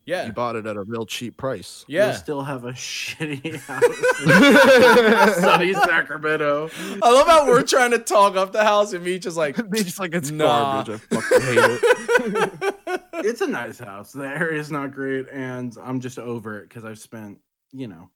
[0.06, 0.26] Yeah.
[0.26, 1.84] you bought it at a real cheap price.
[1.86, 2.12] You'll Yeah.
[2.12, 5.36] still have a shitty house.
[5.36, 6.70] Sunny Sacramento.
[7.02, 9.98] I love how we're trying to talk up the house and Meech just like, Meech's
[9.98, 10.82] like it's Nah.
[10.84, 11.00] garbage.
[11.12, 13.02] I fucking hate it.
[13.24, 14.12] It's a nice house.
[14.12, 17.38] The area is not great, and I'm just over it because I've spent,
[17.70, 18.08] you know,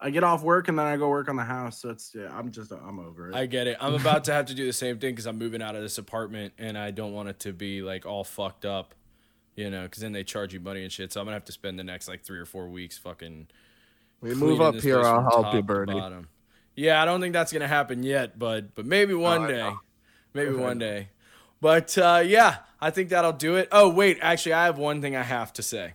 [0.00, 1.80] I get off work and then I go work on the house.
[1.80, 3.34] So it's yeah, I'm just I'm over it.
[3.34, 3.78] I get it.
[3.80, 5.96] I'm about to have to do the same thing because I'm moving out of this
[5.96, 8.94] apartment and I don't want it to be like all fucked up,
[9.56, 11.12] you know, because then they charge you money and shit.
[11.12, 13.48] So I'm gonna have to spend the next like three or four weeks fucking.
[14.20, 15.92] We move up here, I'll help you, Bernie.
[15.92, 16.28] bottom.
[16.74, 19.70] Yeah, I don't think that's gonna happen yet, but but maybe one I day,
[20.32, 21.08] maybe one day.
[21.60, 23.68] But uh, yeah, I think that'll do it.
[23.70, 25.94] Oh wait, actually, I have one thing I have to say.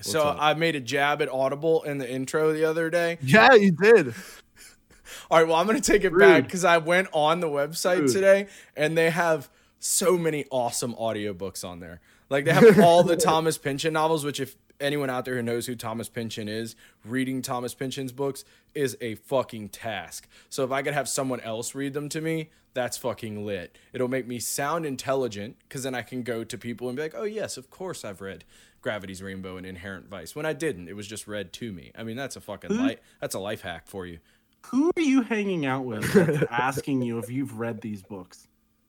[0.00, 0.36] so up?
[0.40, 3.18] I made a jab at Audible in the intro the other day.
[3.22, 4.14] Yeah, you did.
[5.30, 8.00] All right, well, I'm going to take it back because I went on the website
[8.00, 8.12] Rude.
[8.12, 8.46] today
[8.76, 12.00] and they have so many awesome audiobooks on there.
[12.30, 15.66] Like they have all the Thomas Pynchon novels, which if anyone out there who knows
[15.66, 20.28] who Thomas Pynchon is, reading Thomas Pynchon's books is a fucking task.
[20.48, 23.76] So if I could have someone else read them to me, that's fucking lit.
[23.92, 27.14] It'll make me sound intelligent because then I can go to people and be like,
[27.16, 28.44] oh, yes, of course I've read
[28.82, 30.36] Gravity's Rainbow and Inherent Vice.
[30.36, 31.90] When I didn't, it was just read to me.
[31.96, 33.00] I mean, that's a fucking light.
[33.20, 34.18] That's a life hack for you.
[34.66, 38.46] Who are you hanging out with asking you if you've read these books?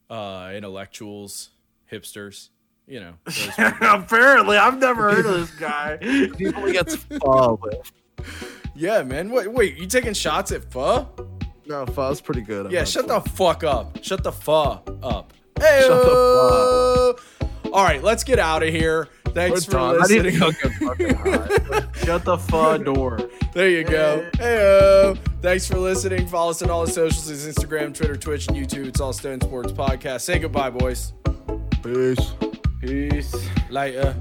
[0.09, 1.51] uh intellectuals
[1.91, 2.49] hipsters
[2.89, 3.13] you know.
[3.81, 5.97] Apparently, I've never heard of this guy.
[6.37, 7.91] People he gets pho with.
[8.75, 11.07] yeah man wait wait you taking shots at pho
[11.65, 12.65] No, pho's pretty good.
[12.65, 13.19] I've yeah had shut pho.
[13.19, 17.21] the fuck up shut the pho up hey Shut the
[17.71, 20.03] all right let's get out of here thanks We're for done.
[20.03, 22.05] I need to listening go get fucking high.
[22.05, 23.19] Shut the fuck door.
[23.53, 27.93] there you go hey thanks for listening follow us on all the socials it's instagram
[27.93, 31.13] twitter twitch and youtube it's all stone sports podcast say goodbye boys
[31.83, 32.33] Peace.
[32.79, 33.35] Peace.
[33.69, 34.15] later